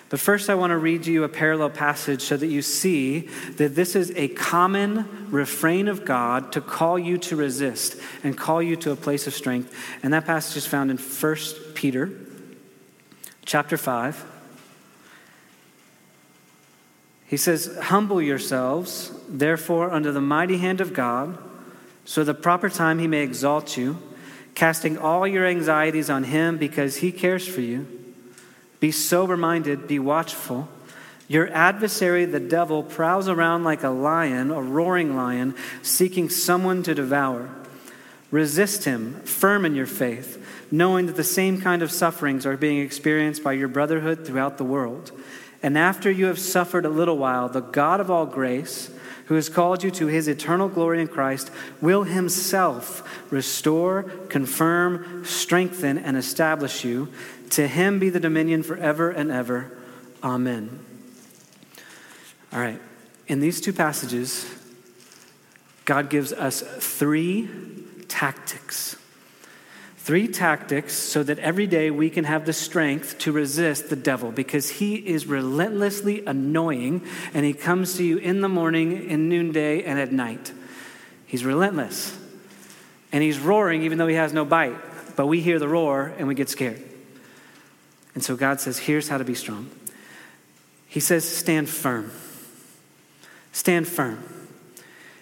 But 0.09 0.19
first, 0.19 0.49
I 0.49 0.55
want 0.55 0.71
to 0.71 0.77
read 0.77 1.05
you 1.05 1.23
a 1.23 1.29
parallel 1.29 1.69
passage 1.69 2.21
so 2.21 2.37
that 2.37 2.47
you 2.47 2.61
see 2.61 3.21
that 3.57 3.75
this 3.75 3.95
is 3.95 4.11
a 4.15 4.29
common 4.29 5.27
refrain 5.29 5.89
of 5.89 6.05
God 6.05 6.53
to 6.53 6.61
call 6.61 6.97
you 6.97 7.17
to 7.19 7.35
resist 7.35 7.97
and 8.23 8.37
call 8.37 8.61
you 8.61 8.77
to 8.77 8.91
a 8.91 8.95
place 8.95 9.27
of 9.27 9.33
strength. 9.33 9.73
And 10.03 10.13
that 10.13 10.25
passage 10.25 10.57
is 10.57 10.65
found 10.65 10.91
in 10.91 10.97
1 10.97 11.35
Peter 11.73 12.09
chapter 13.45 13.77
5. 13.77 14.36
He 17.27 17.37
says, 17.37 17.77
Humble 17.83 18.21
yourselves, 18.21 19.11
therefore, 19.27 19.91
under 19.91 20.11
the 20.11 20.21
mighty 20.21 20.57
hand 20.57 20.79
of 20.81 20.93
God, 20.93 21.37
so 22.05 22.23
the 22.23 22.33
proper 22.33 22.69
time 22.69 22.99
he 22.99 23.07
may 23.07 23.21
exalt 23.21 23.75
you, 23.75 23.97
casting 24.55 24.97
all 24.97 25.27
your 25.27 25.45
anxieties 25.45 26.09
on 26.09 26.23
him 26.23 26.57
because 26.57 26.97
he 26.97 27.11
cares 27.11 27.45
for 27.45 27.61
you. 27.61 27.85
Be 28.79 28.91
sober 28.91 29.35
minded, 29.35 29.87
be 29.87 29.99
watchful. 29.99 30.69
Your 31.27 31.51
adversary, 31.53 32.23
the 32.23 32.39
devil, 32.39 32.81
prowls 32.81 33.27
around 33.27 33.65
like 33.65 33.83
a 33.83 33.89
lion, 33.89 34.49
a 34.49 34.61
roaring 34.61 35.17
lion, 35.17 35.53
seeking 35.81 36.29
someone 36.29 36.81
to 36.83 36.95
devour. 36.95 37.49
Resist 38.31 38.85
him, 38.85 39.15
firm 39.23 39.65
in 39.65 39.75
your 39.75 39.85
faith, 39.85 40.43
knowing 40.71 41.07
that 41.07 41.17
the 41.17 41.23
same 41.25 41.59
kind 41.59 41.81
of 41.81 41.91
sufferings 41.91 42.45
are 42.45 42.55
being 42.55 42.79
experienced 42.79 43.43
by 43.43 43.53
your 43.53 43.67
brotherhood 43.67 44.25
throughout 44.25 44.57
the 44.57 44.63
world. 44.63 45.11
And 45.63 45.77
after 45.77 46.11
you 46.11 46.25
have 46.25 46.39
suffered 46.39 46.85
a 46.85 46.89
little 46.89 47.17
while, 47.17 47.49
the 47.49 47.61
God 47.61 47.99
of 47.99 48.11
all 48.11 48.25
grace, 48.25 48.91
who 49.25 49.35
has 49.35 49.49
called 49.49 49.83
you 49.83 49.91
to 49.91 50.07
his 50.07 50.27
eternal 50.27 50.69
glory 50.69 51.01
in 51.01 51.07
Christ, 51.07 51.51
will 51.81 52.03
himself 52.03 53.31
restore, 53.31 54.03
confirm, 54.29 55.25
strengthen, 55.25 55.97
and 55.97 56.15
establish 56.15 56.85
you. 56.85 57.09
To 57.51 57.67
him 57.67 57.99
be 57.99 58.09
the 58.09 58.19
dominion 58.19 58.63
forever 58.63 59.09
and 59.09 59.31
ever. 59.31 59.77
Amen. 60.23 60.79
All 62.53 62.59
right. 62.59 62.81
In 63.27 63.39
these 63.39 63.59
two 63.59 63.73
passages, 63.73 64.49
God 65.85 66.09
gives 66.09 66.31
us 66.31 66.61
three 66.61 67.49
tactics. 68.07 68.95
Three 70.07 70.29
tactics 70.29 70.93
so 70.93 71.21
that 71.23 71.37
every 71.39 71.67
day 71.67 71.91
we 71.91 72.09
can 72.09 72.23
have 72.23 72.45
the 72.45 72.53
strength 72.53 73.17
to 73.17 73.33
resist 73.33 73.89
the 73.89 73.97
devil 73.97 74.31
because 74.31 74.69
he 74.69 74.95
is 74.95 75.25
relentlessly 75.25 76.23
annoying 76.25 77.01
and 77.33 77.45
he 77.45 77.51
comes 77.51 77.97
to 77.97 78.05
you 78.05 78.15
in 78.15 78.39
the 78.39 78.47
morning, 78.47 79.09
in 79.09 79.27
noonday, 79.27 79.83
and 79.83 79.99
at 79.99 80.13
night. 80.13 80.53
He's 81.25 81.43
relentless. 81.43 82.17
And 83.11 83.21
he's 83.21 83.37
roaring 83.37 83.81
even 83.81 83.97
though 83.97 84.07
he 84.07 84.15
has 84.15 84.31
no 84.31 84.45
bite. 84.45 84.77
But 85.17 85.27
we 85.27 85.41
hear 85.41 85.59
the 85.59 85.67
roar 85.67 86.13
and 86.17 86.25
we 86.25 86.35
get 86.35 86.47
scared. 86.47 86.81
And 88.15 88.23
so 88.23 88.37
God 88.37 88.61
says, 88.61 88.77
here's 88.77 89.09
how 89.09 89.17
to 89.17 89.25
be 89.25 89.35
strong. 89.35 89.69
He 90.87 91.01
says, 91.01 91.27
stand 91.27 91.67
firm. 91.67 92.13
Stand 93.51 93.89
firm. 93.89 94.23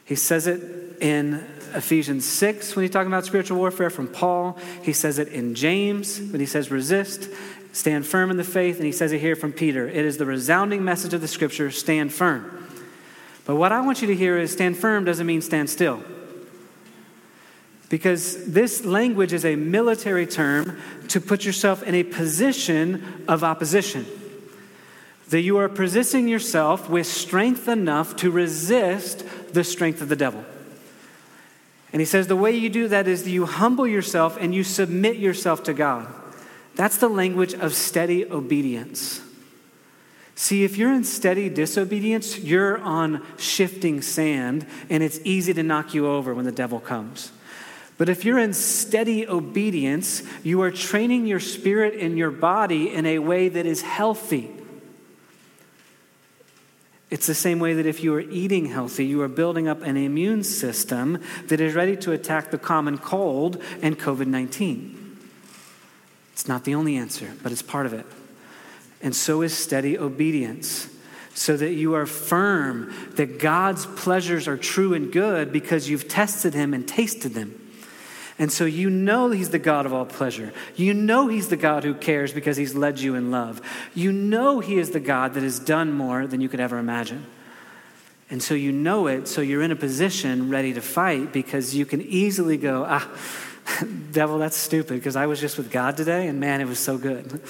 He 0.04 0.14
says 0.14 0.46
it 0.46 0.62
in 1.02 1.44
Ephesians 1.76 2.26
6 2.26 2.76
when 2.76 2.84
he's 2.84 2.92
talking 2.92 3.12
about 3.12 3.26
spiritual 3.26 3.58
warfare 3.58 3.90
from 3.90 4.08
Paul. 4.08 4.58
He 4.82 4.94
says 4.94 5.20
it 5.20 5.28
in 5.28 5.56
James 5.56 6.20
when 6.20 6.40
he 6.40 6.46
says 6.46 6.72
resist, 6.72 7.30
stand 7.74 8.06
firm 8.06 8.32
in 8.32 8.38
the 8.38 8.44
faith. 8.44 8.78
And 8.78 8.86
he 8.86 8.92
says 8.92 9.12
it 9.12 9.20
here 9.20 9.36
from 9.36 9.52
Peter. 9.52 9.88
It 9.88 10.06
is 10.06 10.18
the 10.18 10.26
resounding 10.26 10.84
message 10.84 11.14
of 11.14 11.22
the 11.22 11.28
scripture 11.28 11.72
stand 11.72 12.14
firm. 12.14 12.68
But 13.46 13.58
what 13.58 13.72
I 13.72 13.82
want 13.82 14.02
you 14.02 14.08
to 14.08 14.16
hear 14.16 14.38
is 14.38 14.54
stand 14.54 14.78
firm 14.78 15.06
doesn't 15.06 15.28
mean 15.28 15.42
stand 15.42 15.70
still. 15.70 16.02
Because 17.90 18.52
this 18.52 18.84
language 18.84 19.32
is 19.32 19.46
a 19.46 19.56
military 19.56 20.26
term 20.26 20.80
to 21.10 21.22
put 21.22 21.46
yourself 21.46 21.84
in 21.84 21.94
a 21.94 22.04
position 22.04 23.24
of 23.28 23.44
opposition. 23.44 24.06
That 25.30 25.42
you 25.42 25.58
are 25.58 25.70
positioning 25.70 26.28
yourself 26.28 26.90
with 26.90 27.06
strength 27.06 27.68
enough 27.68 28.16
to 28.18 28.32
resist 28.32 29.24
the 29.54 29.64
strength 29.64 30.02
of 30.02 30.10
the 30.10 30.16
devil. 30.16 30.44
And 31.96 32.02
he 32.02 32.06
says 32.06 32.28
the 32.28 32.36
way 32.36 32.52
you 32.52 32.70
do 32.70 32.90
that 32.90 33.08
is 33.08 33.26
you 33.26 33.46
humble 33.46 33.88
yourself 33.88 34.36
and 34.38 34.54
you 34.54 34.66
submit 34.66 35.16
yourself 35.16 35.64
to 35.64 35.74
God. 35.74 36.06
That's 36.76 36.98
the 36.98 37.08
language 37.08 37.54
of 37.54 37.74
steady 37.74 38.30
obedience. 38.30 39.22
See, 40.36 40.66
if 40.66 40.76
you're 40.76 40.92
in 40.92 41.06
steady 41.06 41.48
disobedience, 41.48 42.38
you're 42.38 42.80
on 42.80 43.26
shifting 43.38 44.02
sand 44.02 44.68
and 44.90 45.02
it's 45.04 45.22
easy 45.24 45.54
to 45.54 45.64
knock 45.64 45.94
you 45.94 46.06
over 46.06 46.34
when 46.34 46.44
the 46.44 46.52
devil 46.52 46.82
comes. 46.82 47.32
But 47.98 48.10
if 48.10 48.26
you're 48.26 48.40
in 48.40 48.52
steady 48.52 49.26
obedience, 49.26 50.22
you 50.44 50.64
are 50.64 50.72
training 50.72 51.28
your 51.28 51.40
spirit 51.40 51.98
and 51.98 52.18
your 52.18 52.32
body 52.32 52.94
in 52.94 53.06
a 53.06 53.20
way 53.20 53.48
that 53.48 53.66
is 53.66 53.82
healthy. 53.82 54.52
It's 57.16 57.28
the 57.28 57.34
same 57.34 57.60
way 57.60 57.76
that 57.76 57.86
if 57.86 58.04
you 58.04 58.14
are 58.14 58.20
eating 58.20 58.66
healthy, 58.66 59.06
you 59.06 59.22
are 59.22 59.30
building 59.30 59.70
up 59.70 59.82
an 59.84 59.96
immune 59.96 60.44
system 60.44 61.24
that 61.48 61.62
is 61.62 61.74
ready 61.74 61.96
to 61.96 62.12
attack 62.12 62.52
the 62.52 62.58
common 62.58 62.98
cold 62.98 63.64
and 63.82 63.98
COVID 63.98 64.28
19. 64.28 65.18
It's 66.34 66.46
not 66.50 66.66
the 66.66 66.76
only 66.76 66.98
answer, 66.98 67.32
but 67.42 67.54
it's 67.54 67.62
part 67.62 67.86
of 67.86 67.94
it. 67.94 68.06
And 69.02 69.16
so 69.16 69.44
is 69.44 69.58
steady 69.58 69.98
obedience 69.98 70.90
so 71.34 71.56
that 71.56 71.72
you 71.72 71.96
are 71.96 72.06
firm 72.06 72.94
that 73.12 73.40
God's 73.40 73.86
pleasures 73.86 74.46
are 74.46 74.58
true 74.58 74.94
and 74.94 75.10
good 75.10 75.54
because 75.54 75.88
you've 75.88 76.10
tested 76.10 76.54
Him 76.54 76.74
and 76.74 76.86
tasted 76.86 77.34
them. 77.34 77.65
And 78.38 78.52
so 78.52 78.66
you 78.66 78.90
know 78.90 79.32
He's 79.32 79.50
the 79.50 79.60
God 79.60 79.86
of 79.86 79.94
all 79.94 80.06
pleasure. 80.06 80.54
You 80.76 80.94
know 80.94 81.28
He's 81.28 81.48
the 81.48 81.58
God 81.58 81.84
who 81.84 81.94
cares 81.94 82.34
because 82.34 82.58
He's 82.58 82.76
led 82.76 83.00
you 83.00 83.16
in 83.16 83.32
love. 83.32 83.62
You 83.94 84.12
know 84.12 84.60
He 84.60 84.78
is 84.78 84.92
the 84.92 85.00
God 85.00 85.34
that 85.36 85.44
has 85.44 85.60
done 85.60 85.94
more 85.94 86.28
than 86.28 86.42
you 86.42 86.50
could 86.50 86.60
ever 86.60 86.78
imagine. 86.78 87.26
And 88.30 88.42
so 88.42 88.56
you 88.56 88.72
know 88.72 89.08
it, 89.08 89.28
so 89.28 89.42
you're 89.42 89.62
in 89.62 89.72
a 89.72 89.76
position 89.76 90.50
ready 90.50 90.74
to 90.74 90.82
fight 90.82 91.32
because 91.32 91.76
you 91.76 91.86
can 91.86 92.02
easily 92.02 92.58
go, 92.58 92.84
ah, 92.88 93.08
devil, 94.12 94.40
that's 94.40 94.58
stupid 94.58 94.96
because 94.96 95.16
I 95.16 95.28
was 95.28 95.40
just 95.40 95.58
with 95.58 95.72
God 95.72 95.96
today 95.96 96.28
and 96.28 96.40
man, 96.40 96.60
it 96.60 96.66
was 96.66 96.80
so 96.80 96.98
good. 96.98 97.42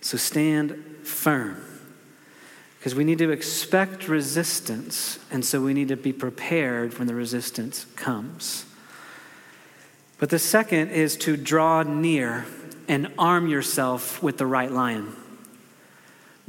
So 0.00 0.18
stand 0.18 0.72
firm 1.04 1.64
because 2.78 2.94
we 2.94 3.04
need 3.04 3.16
to 3.16 3.30
expect 3.30 4.08
resistance, 4.08 5.18
and 5.30 5.42
so 5.42 5.62
we 5.62 5.72
need 5.72 5.88
to 5.88 5.96
be 5.96 6.12
prepared 6.12 6.98
when 6.98 7.08
the 7.08 7.14
resistance 7.14 7.86
comes. 7.96 8.66
But 10.18 10.30
the 10.30 10.38
second 10.38 10.90
is 10.90 11.16
to 11.18 11.36
draw 11.36 11.82
near 11.82 12.46
and 12.88 13.12
arm 13.18 13.48
yourself 13.48 14.22
with 14.22 14.38
the 14.38 14.46
right 14.46 14.70
lion. 14.70 15.14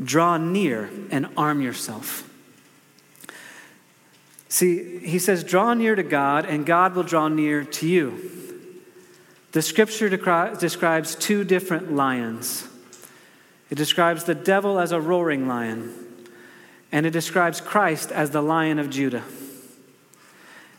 Draw 0.02 0.38
near 0.38 0.90
and 1.10 1.28
arm 1.38 1.62
yourself. 1.62 2.30
See, 4.50 5.00
he 5.00 5.20
says, 5.20 5.44
draw 5.44 5.74
near 5.74 5.96
to 5.96 6.04
God, 6.04 6.46
and 6.46 6.66
God 6.66 6.96
will 6.96 7.04
draw 7.04 7.28
near 7.28 7.64
to 7.64 7.88
you. 7.88 8.32
The 9.52 9.62
scripture 9.62 10.10
describes 10.10 11.16
two 11.16 11.44
different 11.44 11.94
lions. 11.94 12.68
It 13.70 13.76
describes 13.76 14.26
the 14.26 14.36
devil 14.36 14.80
as 14.80 14.92
a 14.92 15.02
roaring 15.02 15.48
lion, 15.48 15.94
and 16.92 17.06
it 17.06 17.12
describes 17.12 17.60
Christ 17.60 18.12
as 18.12 18.32
the 18.32 18.42
lion 18.42 18.80
of 18.80 18.90
Judah. 18.90 19.24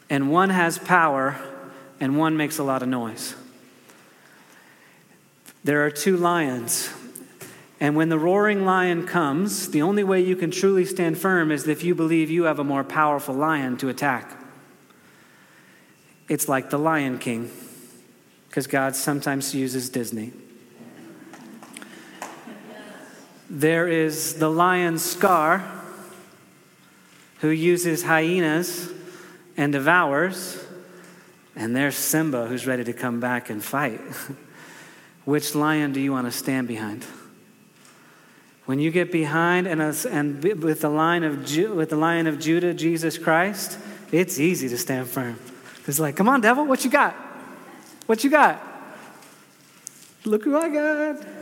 And 0.08 0.30
one 0.30 0.50
has 0.50 0.78
power, 0.78 1.36
and 2.00 2.18
one 2.18 2.36
makes 2.36 2.58
a 2.58 2.62
lot 2.62 2.82
of 2.82 2.88
noise. 2.88 3.34
There 5.64 5.84
are 5.84 5.90
two 5.90 6.16
lions. 6.16 6.90
And 7.78 7.96
when 7.96 8.08
the 8.08 8.18
roaring 8.18 8.64
lion 8.64 9.06
comes, 9.06 9.70
the 9.70 9.82
only 9.82 10.04
way 10.04 10.20
you 10.20 10.36
can 10.36 10.50
truly 10.50 10.84
stand 10.84 11.18
firm 11.18 11.50
is 11.50 11.68
if 11.68 11.84
you 11.84 11.94
believe 11.94 12.30
you 12.30 12.44
have 12.44 12.58
a 12.58 12.64
more 12.64 12.84
powerful 12.84 13.34
lion 13.34 13.76
to 13.78 13.88
attack. 13.88 14.40
It's 16.28 16.48
like 16.48 16.70
the 16.70 16.78
Lion 16.78 17.18
King, 17.18 17.50
because 18.48 18.66
God 18.66 18.96
sometimes 18.96 19.54
uses 19.54 19.90
Disney. 19.90 20.32
There 23.48 23.86
is 23.86 24.34
the 24.34 24.48
lion 24.48 24.98
Scar, 24.98 25.70
who 27.40 27.50
uses 27.50 28.02
hyenas 28.02 28.90
and 29.56 29.72
devours. 29.72 30.65
And 31.56 31.74
there's 31.74 31.96
Simba, 31.96 32.46
who's 32.46 32.66
ready 32.66 32.84
to 32.84 32.92
come 32.92 33.18
back 33.18 33.48
and 33.48 33.64
fight. 33.64 34.00
Which 35.24 35.54
lion 35.54 35.92
do 35.92 36.00
you 36.00 36.12
want 36.12 36.26
to 36.26 36.30
stand 36.30 36.68
behind? 36.68 37.04
When 38.66 38.78
you 38.78 38.90
get 38.90 39.10
behind 39.10 39.66
and, 39.66 39.80
and 39.80 40.42
with, 40.42 40.80
the 40.82 40.90
line 40.90 41.24
of 41.24 41.46
Ju, 41.46 41.74
with 41.74 41.90
the 41.90 41.96
lion 41.96 42.26
of 42.26 42.38
Judah, 42.38 42.74
Jesus 42.74 43.16
Christ, 43.16 43.78
it's 44.12 44.38
easy 44.38 44.68
to 44.68 44.76
stand 44.76 45.08
firm. 45.08 45.38
It's 45.86 45.98
like, 45.98 46.14
come 46.14 46.28
on, 46.28 46.40
devil, 46.40 46.66
what 46.66 46.84
you 46.84 46.90
got? 46.90 47.14
What 48.06 48.22
you 48.22 48.30
got? 48.30 48.60
Look 50.24 50.44
who 50.44 50.56
I 50.56 50.68
got. 50.68 51.26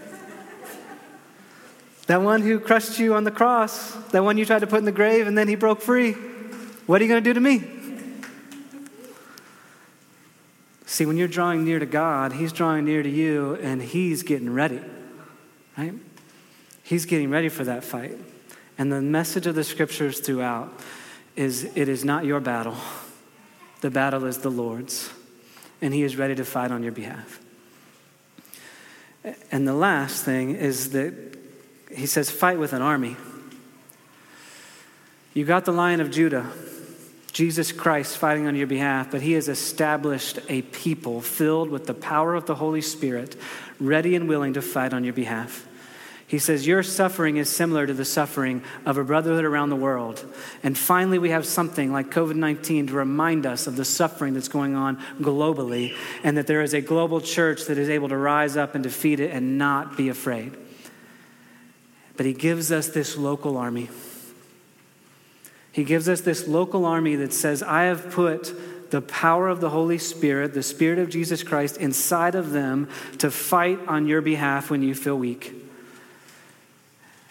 That 2.06 2.20
one 2.20 2.42
who 2.42 2.60
crushed 2.60 2.98
you 2.98 3.14
on 3.14 3.24
the 3.24 3.30
cross, 3.30 3.92
that 4.10 4.22
one 4.22 4.36
you 4.36 4.44
tried 4.44 4.58
to 4.58 4.66
put 4.66 4.78
in 4.78 4.84
the 4.84 4.92
grave 4.92 5.26
and 5.26 5.38
then 5.38 5.48
he 5.48 5.54
broke 5.54 5.80
free. 5.80 6.12
What 6.84 7.00
are 7.00 7.04
you 7.04 7.08
going 7.08 7.24
to 7.24 7.26
do 7.26 7.32
to 7.32 7.40
me? 7.40 7.62
See, 10.94 11.06
when 11.06 11.16
you're 11.16 11.26
drawing 11.26 11.64
near 11.64 11.80
to 11.80 11.86
God, 11.86 12.34
He's 12.34 12.52
drawing 12.52 12.84
near 12.84 13.02
to 13.02 13.10
you 13.10 13.56
and 13.56 13.82
He's 13.82 14.22
getting 14.22 14.54
ready, 14.54 14.80
right? 15.76 15.92
He's 16.84 17.04
getting 17.04 17.30
ready 17.30 17.48
for 17.48 17.64
that 17.64 17.82
fight. 17.82 18.16
And 18.78 18.92
the 18.92 19.02
message 19.02 19.48
of 19.48 19.56
the 19.56 19.64
scriptures 19.64 20.20
throughout 20.20 20.72
is 21.34 21.64
it 21.74 21.88
is 21.88 22.04
not 22.04 22.24
your 22.24 22.38
battle, 22.38 22.76
the 23.80 23.90
battle 23.90 24.24
is 24.24 24.38
the 24.38 24.52
Lord's, 24.52 25.10
and 25.82 25.92
He 25.92 26.04
is 26.04 26.14
ready 26.14 26.36
to 26.36 26.44
fight 26.44 26.70
on 26.70 26.84
your 26.84 26.92
behalf. 26.92 27.40
And 29.50 29.66
the 29.66 29.74
last 29.74 30.24
thing 30.24 30.54
is 30.54 30.90
that 30.90 31.12
He 31.90 32.06
says, 32.06 32.30
fight 32.30 32.60
with 32.60 32.72
an 32.72 32.82
army. 32.82 33.16
You 35.32 35.44
got 35.44 35.64
the 35.64 35.72
lion 35.72 36.00
of 36.00 36.12
Judah 36.12 36.52
Jesus 37.34 37.72
Christ 37.72 38.16
fighting 38.16 38.46
on 38.46 38.54
your 38.54 38.68
behalf, 38.68 39.10
but 39.10 39.20
he 39.20 39.32
has 39.32 39.48
established 39.48 40.38
a 40.48 40.62
people 40.62 41.20
filled 41.20 41.68
with 41.68 41.84
the 41.86 41.92
power 41.92 42.36
of 42.36 42.46
the 42.46 42.54
Holy 42.54 42.80
Spirit, 42.80 43.34
ready 43.80 44.14
and 44.14 44.28
willing 44.28 44.54
to 44.54 44.62
fight 44.62 44.94
on 44.94 45.02
your 45.02 45.14
behalf. 45.14 45.66
He 46.28 46.38
says, 46.38 46.64
Your 46.64 46.84
suffering 46.84 47.36
is 47.36 47.50
similar 47.50 47.88
to 47.88 47.92
the 47.92 48.04
suffering 48.04 48.62
of 48.86 48.98
a 48.98 49.04
brotherhood 49.04 49.44
around 49.44 49.70
the 49.70 49.76
world. 49.76 50.24
And 50.62 50.78
finally, 50.78 51.18
we 51.18 51.30
have 51.30 51.44
something 51.44 51.92
like 51.92 52.10
COVID 52.10 52.36
19 52.36 52.86
to 52.86 52.94
remind 52.94 53.46
us 53.46 53.66
of 53.66 53.74
the 53.74 53.84
suffering 53.84 54.34
that's 54.34 54.46
going 54.46 54.76
on 54.76 54.98
globally, 55.20 55.96
and 56.22 56.36
that 56.36 56.46
there 56.46 56.62
is 56.62 56.72
a 56.72 56.80
global 56.80 57.20
church 57.20 57.64
that 57.64 57.78
is 57.78 57.88
able 57.88 58.10
to 58.10 58.16
rise 58.16 58.56
up 58.56 58.76
and 58.76 58.84
defeat 58.84 59.18
it 59.18 59.32
and 59.32 59.58
not 59.58 59.96
be 59.96 60.08
afraid. 60.08 60.56
But 62.16 62.26
he 62.26 62.32
gives 62.32 62.70
us 62.70 62.86
this 62.90 63.16
local 63.16 63.56
army. 63.56 63.90
He 65.74 65.82
gives 65.82 66.08
us 66.08 66.20
this 66.20 66.46
local 66.46 66.84
army 66.84 67.16
that 67.16 67.32
says, 67.32 67.60
I 67.60 67.86
have 67.86 68.12
put 68.12 68.92
the 68.92 69.02
power 69.02 69.48
of 69.48 69.60
the 69.60 69.70
Holy 69.70 69.98
Spirit, 69.98 70.54
the 70.54 70.62
Spirit 70.62 71.00
of 71.00 71.10
Jesus 71.10 71.42
Christ, 71.42 71.78
inside 71.78 72.36
of 72.36 72.52
them 72.52 72.88
to 73.18 73.28
fight 73.28 73.80
on 73.88 74.06
your 74.06 74.20
behalf 74.20 74.70
when 74.70 74.84
you 74.84 74.94
feel 74.94 75.18
weak. 75.18 75.52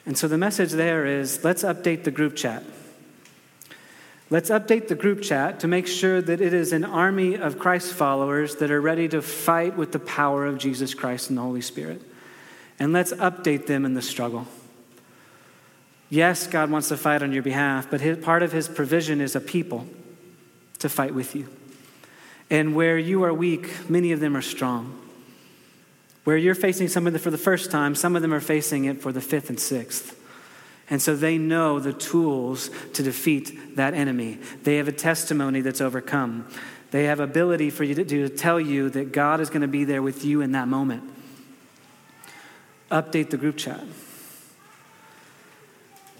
And 0.05 0.17
so 0.17 0.27
the 0.27 0.37
message 0.37 0.71
there 0.71 1.05
is 1.05 1.45
let's 1.45 1.63
update 1.63 2.03
the 2.03 2.11
group 2.11 2.35
chat. 2.35 2.65
Let's 4.29 4.49
update 4.49 4.89
the 4.89 4.95
group 4.95 5.21
chat 5.21 5.61
to 5.61 5.69
make 5.69 5.87
sure 5.87 6.21
that 6.21 6.41
it 6.41 6.53
is 6.53 6.73
an 6.73 6.83
army 6.83 7.35
of 7.35 7.57
Christ 7.57 7.93
followers 7.93 8.57
that 8.57 8.71
are 8.71 8.81
ready 8.81 9.07
to 9.07 9.21
fight 9.21 9.77
with 9.77 9.93
the 9.93 9.99
power 9.99 10.45
of 10.45 10.57
Jesus 10.57 10.93
Christ 10.93 11.29
and 11.29 11.37
the 11.37 11.43
Holy 11.43 11.61
Spirit. 11.61 12.01
And 12.77 12.91
let's 12.91 13.13
update 13.13 13.67
them 13.67 13.85
in 13.85 13.93
the 13.93 14.01
struggle. 14.01 14.49
Yes, 16.13 16.45
God 16.45 16.69
wants 16.69 16.89
to 16.89 16.97
fight 16.97 17.23
on 17.23 17.31
your 17.31 17.41
behalf, 17.41 17.89
but 17.89 17.99
his, 17.99 18.19
part 18.19 18.43
of 18.43 18.51
his 18.51 18.67
provision 18.67 19.19
is 19.19 19.35
a 19.35 19.41
people 19.41 19.87
to 20.77 20.87
fight 20.87 21.15
with 21.15 21.35
you. 21.35 21.47
And 22.51 22.75
where 22.75 22.99
you 22.99 23.23
are 23.23 23.33
weak, 23.33 23.89
many 23.89 24.11
of 24.11 24.19
them 24.19 24.37
are 24.37 24.41
strong. 24.43 24.95
Where 26.23 26.37
you're 26.37 26.53
facing 26.53 26.89
something 26.89 27.17
for 27.17 27.31
the 27.31 27.37
first 27.39 27.71
time, 27.71 27.95
some 27.95 28.15
of 28.15 28.21
them 28.21 28.31
are 28.31 28.39
facing 28.39 28.85
it 28.85 29.01
for 29.01 29.11
the 29.11 29.21
fifth 29.21 29.49
and 29.49 29.59
sixth. 29.59 30.15
And 30.87 31.01
so 31.01 31.15
they 31.15 31.39
know 31.39 31.79
the 31.79 31.93
tools 31.93 32.69
to 32.93 33.01
defeat 33.01 33.75
that 33.75 33.95
enemy. 33.95 34.37
They 34.61 34.75
have 34.75 34.87
a 34.87 34.91
testimony 34.91 35.61
that's 35.61 35.81
overcome. 35.81 36.47
They 36.91 37.05
have 37.05 37.21
ability 37.21 37.71
for 37.71 37.85
you 37.85 37.95
to, 37.95 38.05
to 38.05 38.29
tell 38.29 38.59
you 38.59 38.91
that 38.91 39.13
God 39.13 39.41
is 39.41 39.49
going 39.49 39.63
to 39.63 39.67
be 39.67 39.83
there 39.83 40.03
with 40.03 40.23
you 40.23 40.41
in 40.41 40.51
that 40.51 40.67
moment. 40.67 41.11
Update 42.91 43.31
the 43.31 43.37
group 43.37 43.57
chat. 43.57 43.81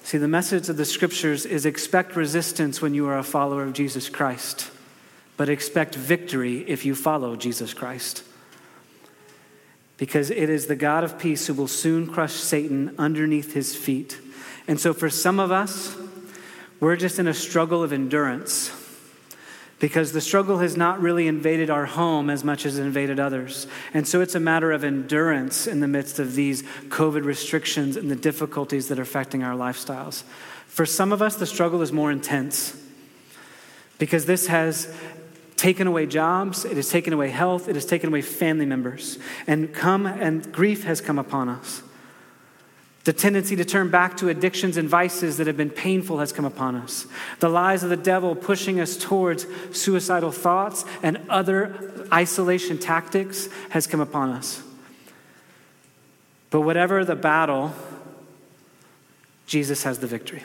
See, 0.03 0.17
the 0.17 0.27
message 0.27 0.67
of 0.67 0.75
the 0.75 0.83
scriptures 0.83 1.45
is 1.45 1.65
expect 1.65 2.17
resistance 2.17 2.81
when 2.81 2.93
you 2.93 3.07
are 3.07 3.17
a 3.17 3.23
follower 3.23 3.63
of 3.63 3.71
Jesus 3.71 4.09
Christ, 4.09 4.69
but 5.37 5.47
expect 5.47 5.95
victory 5.95 6.59
if 6.67 6.83
you 6.83 6.93
follow 6.93 7.37
Jesus 7.37 7.73
Christ. 7.73 8.23
Because 9.97 10.29
it 10.29 10.49
is 10.49 10.67
the 10.67 10.75
God 10.75 11.05
of 11.05 11.17
peace 11.17 11.47
who 11.47 11.53
will 11.53 11.69
soon 11.69 12.05
crush 12.05 12.33
Satan 12.33 12.93
underneath 12.99 13.53
his 13.53 13.75
feet. 13.75 14.19
And 14.67 14.77
so, 14.77 14.93
for 14.93 15.09
some 15.09 15.39
of 15.39 15.51
us, 15.51 15.95
we're 16.81 16.97
just 16.97 17.17
in 17.17 17.27
a 17.27 17.33
struggle 17.33 17.81
of 17.81 17.93
endurance 17.93 18.82
because 19.83 20.13
the 20.13 20.21
struggle 20.21 20.59
has 20.59 20.77
not 20.77 21.01
really 21.01 21.27
invaded 21.27 21.69
our 21.69 21.85
home 21.85 22.29
as 22.29 22.41
much 22.41 22.65
as 22.65 22.79
it 22.79 22.83
invaded 22.85 23.19
others. 23.19 23.67
And 23.93 24.07
so 24.07 24.21
it's 24.21 24.33
a 24.33 24.39
matter 24.39 24.71
of 24.71 24.85
endurance 24.85 25.67
in 25.67 25.81
the 25.81 25.89
midst 25.89 26.19
of 26.19 26.35
these 26.35 26.63
COVID 26.87 27.25
restrictions 27.25 27.97
and 27.97 28.09
the 28.09 28.15
difficulties 28.15 28.87
that 28.87 28.97
are 28.97 29.01
affecting 29.01 29.43
our 29.43 29.57
lifestyles. 29.57 30.23
For 30.67 30.85
some 30.85 31.11
of 31.11 31.21
us, 31.21 31.35
the 31.35 31.45
struggle 31.45 31.81
is 31.81 31.91
more 31.91 32.13
intense 32.13 32.81
because 33.99 34.25
this 34.25 34.47
has 34.47 34.95
taken 35.57 35.85
away 35.85 36.05
jobs, 36.05 36.63
it 36.63 36.77
has 36.77 36.89
taken 36.89 37.11
away 37.11 37.29
health, 37.29 37.67
it 37.67 37.75
has 37.75 37.85
taken 37.85 38.07
away 38.07 38.21
family 38.21 38.65
members, 38.65 39.19
and 39.47 39.73
come 39.73 40.05
and 40.05 40.49
grief 40.53 40.85
has 40.85 41.01
come 41.01 41.19
upon 41.19 41.49
us. 41.49 41.83
The 43.03 43.13
tendency 43.13 43.57
to 43.57 43.65
turn 43.65 43.89
back 43.89 44.15
to 44.17 44.29
addictions 44.29 44.77
and 44.77 44.87
vices 44.87 45.37
that 45.37 45.47
have 45.47 45.57
been 45.57 45.69
painful 45.69 46.19
has 46.19 46.31
come 46.31 46.45
upon 46.45 46.75
us. 46.75 47.05
The 47.39 47.49
lies 47.49 47.83
of 47.83 47.89
the 47.89 47.97
devil 47.97 48.33
pushing 48.33 48.79
us 48.79 48.95
towards 48.95 49.45
suicidal 49.71 50.31
thoughts 50.31 50.85
and 51.01 51.19
other 51.29 52.07
isolation 52.13 52.77
tactics 52.77 53.49
has 53.69 53.87
come 53.87 53.99
upon 53.99 54.29
us. 54.29 54.63
But 56.49 56.61
whatever 56.61 57.03
the 57.03 57.15
battle, 57.15 57.73
Jesus 59.47 59.83
has 59.83 59.99
the 59.99 60.07
victory. 60.07 60.43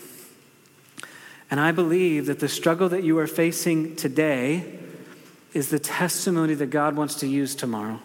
And 1.50 1.60
I 1.60 1.70
believe 1.70 2.26
that 2.26 2.40
the 2.40 2.48
struggle 2.48 2.88
that 2.88 3.04
you 3.04 3.18
are 3.18 3.28
facing 3.28 3.94
today 3.94 4.78
is 5.54 5.70
the 5.70 5.78
testimony 5.78 6.54
that 6.54 6.66
God 6.66 6.96
wants 6.96 7.14
to 7.16 7.28
use 7.28 7.54
tomorrow. 7.54 8.00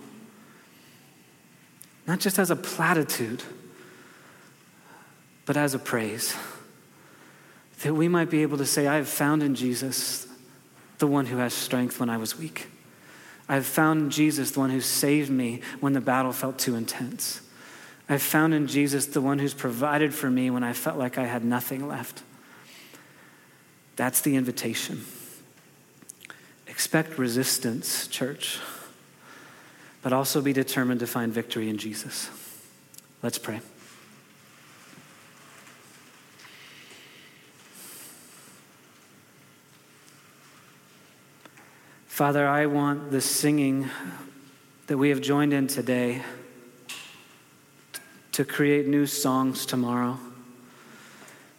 Not 2.05 2.19
just 2.19 2.37
as 2.37 2.51
a 2.51 2.55
platitude 2.55 3.41
but 5.45 5.57
as 5.57 5.73
a 5.73 5.79
praise. 5.79 6.35
that 7.81 7.93
we 7.93 8.07
might 8.07 8.29
be 8.29 8.41
able 8.41 8.57
to 8.57 8.65
say, 8.65 8.87
I 8.87 8.95
have 8.95 9.09
found 9.09 9.43
in 9.43 9.55
Jesus 9.55 10.27
the 10.99 11.07
one 11.07 11.25
who 11.25 11.37
has 11.37 11.53
strength 11.53 11.99
when 11.99 12.09
I 12.09 12.17
was 12.17 12.37
weak. 12.37 12.67
I 13.49 13.55
have 13.55 13.65
found 13.65 14.01
in 14.03 14.09
Jesus 14.09 14.51
the 14.51 14.59
one 14.59 14.69
who 14.69 14.79
saved 14.79 15.29
me 15.29 15.61
when 15.81 15.93
the 15.93 16.01
battle 16.01 16.31
felt 16.31 16.57
too 16.57 16.75
intense. 16.75 17.41
I've 18.07 18.21
found 18.21 18.53
in 18.53 18.67
Jesus 18.67 19.07
the 19.07 19.21
one 19.21 19.39
who's 19.39 19.53
provided 19.53 20.13
for 20.13 20.29
me 20.29 20.49
when 20.49 20.63
I 20.63 20.73
felt 20.73 20.97
like 20.97 21.17
I 21.17 21.25
had 21.25 21.43
nothing 21.43 21.87
left. 21.87 22.23
That's 23.95 24.21
the 24.21 24.35
invitation. 24.35 25.03
Expect 26.67 27.17
resistance, 27.17 28.07
church, 28.07 28.59
but 30.01 30.13
also 30.13 30.41
be 30.41 30.53
determined 30.53 30.99
to 31.01 31.07
find 31.07 31.31
victory 31.31 31.69
in 31.69 31.77
Jesus. 31.77 32.29
Let's 33.21 33.37
pray. 33.37 33.61
Father, 42.13 42.47
I 42.47 42.67
want 42.67 43.09
the 43.09 43.21
singing 43.21 43.89
that 44.85 44.99
we 44.99 45.09
have 45.09 45.19
joined 45.19 45.51
in 45.51 45.65
today 45.65 46.21
to 48.33 48.45
create 48.45 48.85
new 48.85 49.07
songs 49.07 49.65
tomorrow, 49.65 50.19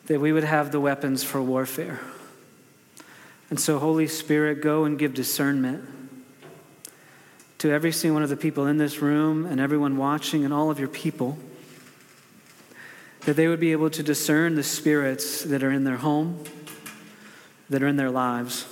that 0.07 0.21
we 0.21 0.33
would 0.33 0.45
have 0.45 0.71
the 0.71 0.79
weapons 0.79 1.25
for 1.25 1.43
warfare. 1.43 1.99
And 3.51 3.59
so, 3.59 3.81
Holy 3.81 4.07
Spirit, 4.07 4.63
go 4.63 4.85
and 4.85 4.97
give 4.97 5.13
discernment 5.13 5.83
to 7.59 7.73
every 7.73 7.91
single 7.91 8.15
one 8.15 8.23
of 8.23 8.29
the 8.29 8.37
people 8.37 8.69
in 8.69 8.79
this 8.79 9.03
room 9.03 9.47
and 9.47 9.59
everyone 9.59 9.97
watching 9.97 10.45
and 10.45 10.55
all 10.55 10.71
of 10.71 10.79
your 10.79 10.87
people, 10.87 11.37
that 13.23 13.35
they 13.35 13.49
would 13.49 13.59
be 13.59 13.73
able 13.73 13.91
to 13.91 14.05
discern 14.05 14.55
the 14.55 14.63
spirits 14.63 15.43
that 15.43 15.65
are 15.65 15.73
in 15.73 15.83
their 15.83 15.97
home, 15.97 16.45
that 17.69 17.83
are 17.83 17.89
in 17.89 17.97
their 17.97 18.13
lives 18.13 18.67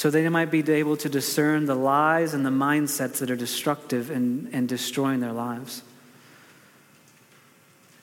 so 0.00 0.08
they 0.08 0.26
might 0.30 0.50
be 0.50 0.62
able 0.72 0.96
to 0.96 1.10
discern 1.10 1.66
the 1.66 1.74
lies 1.74 2.32
and 2.32 2.46
the 2.46 2.48
mindsets 2.48 3.18
that 3.18 3.30
are 3.30 3.36
destructive 3.36 4.08
and, 4.08 4.48
and 4.50 4.66
destroying 4.66 5.20
their 5.20 5.34
lives. 5.34 5.82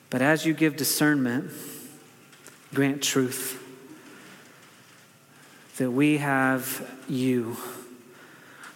But 0.08 0.22
as 0.22 0.46
you 0.46 0.54
give 0.54 0.76
discernment, 0.76 1.50
grant 2.72 3.02
truth 3.02 3.60
that 5.78 5.90
we 5.90 6.18
have 6.18 6.88
you, 7.08 7.56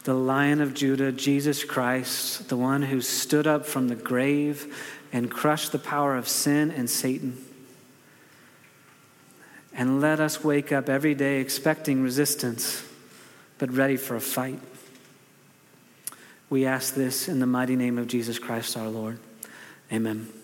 the 0.02 0.14
Lion 0.14 0.60
of 0.60 0.74
Judah, 0.74 1.12
Jesus 1.12 1.62
Christ, 1.62 2.48
the 2.48 2.56
one 2.56 2.82
who 2.82 3.00
stood 3.00 3.46
up 3.46 3.66
from 3.66 3.86
the 3.86 3.94
grave 3.94 4.76
and 5.12 5.30
crushed 5.30 5.70
the 5.70 5.78
power 5.78 6.16
of 6.16 6.26
sin 6.26 6.72
and 6.72 6.90
Satan. 6.90 7.40
And 9.72 10.00
let 10.00 10.18
us 10.18 10.42
wake 10.42 10.72
up 10.72 10.88
every 10.88 11.14
day 11.14 11.40
expecting 11.40 12.02
resistance 12.02 12.88
but 13.62 13.72
ready 13.76 13.96
for 13.96 14.16
a 14.16 14.20
fight. 14.20 14.58
We 16.50 16.66
ask 16.66 16.96
this 16.96 17.28
in 17.28 17.38
the 17.38 17.46
mighty 17.46 17.76
name 17.76 17.96
of 17.96 18.08
Jesus 18.08 18.36
Christ 18.36 18.76
our 18.76 18.88
Lord. 18.88 19.20
Amen. 19.92 20.41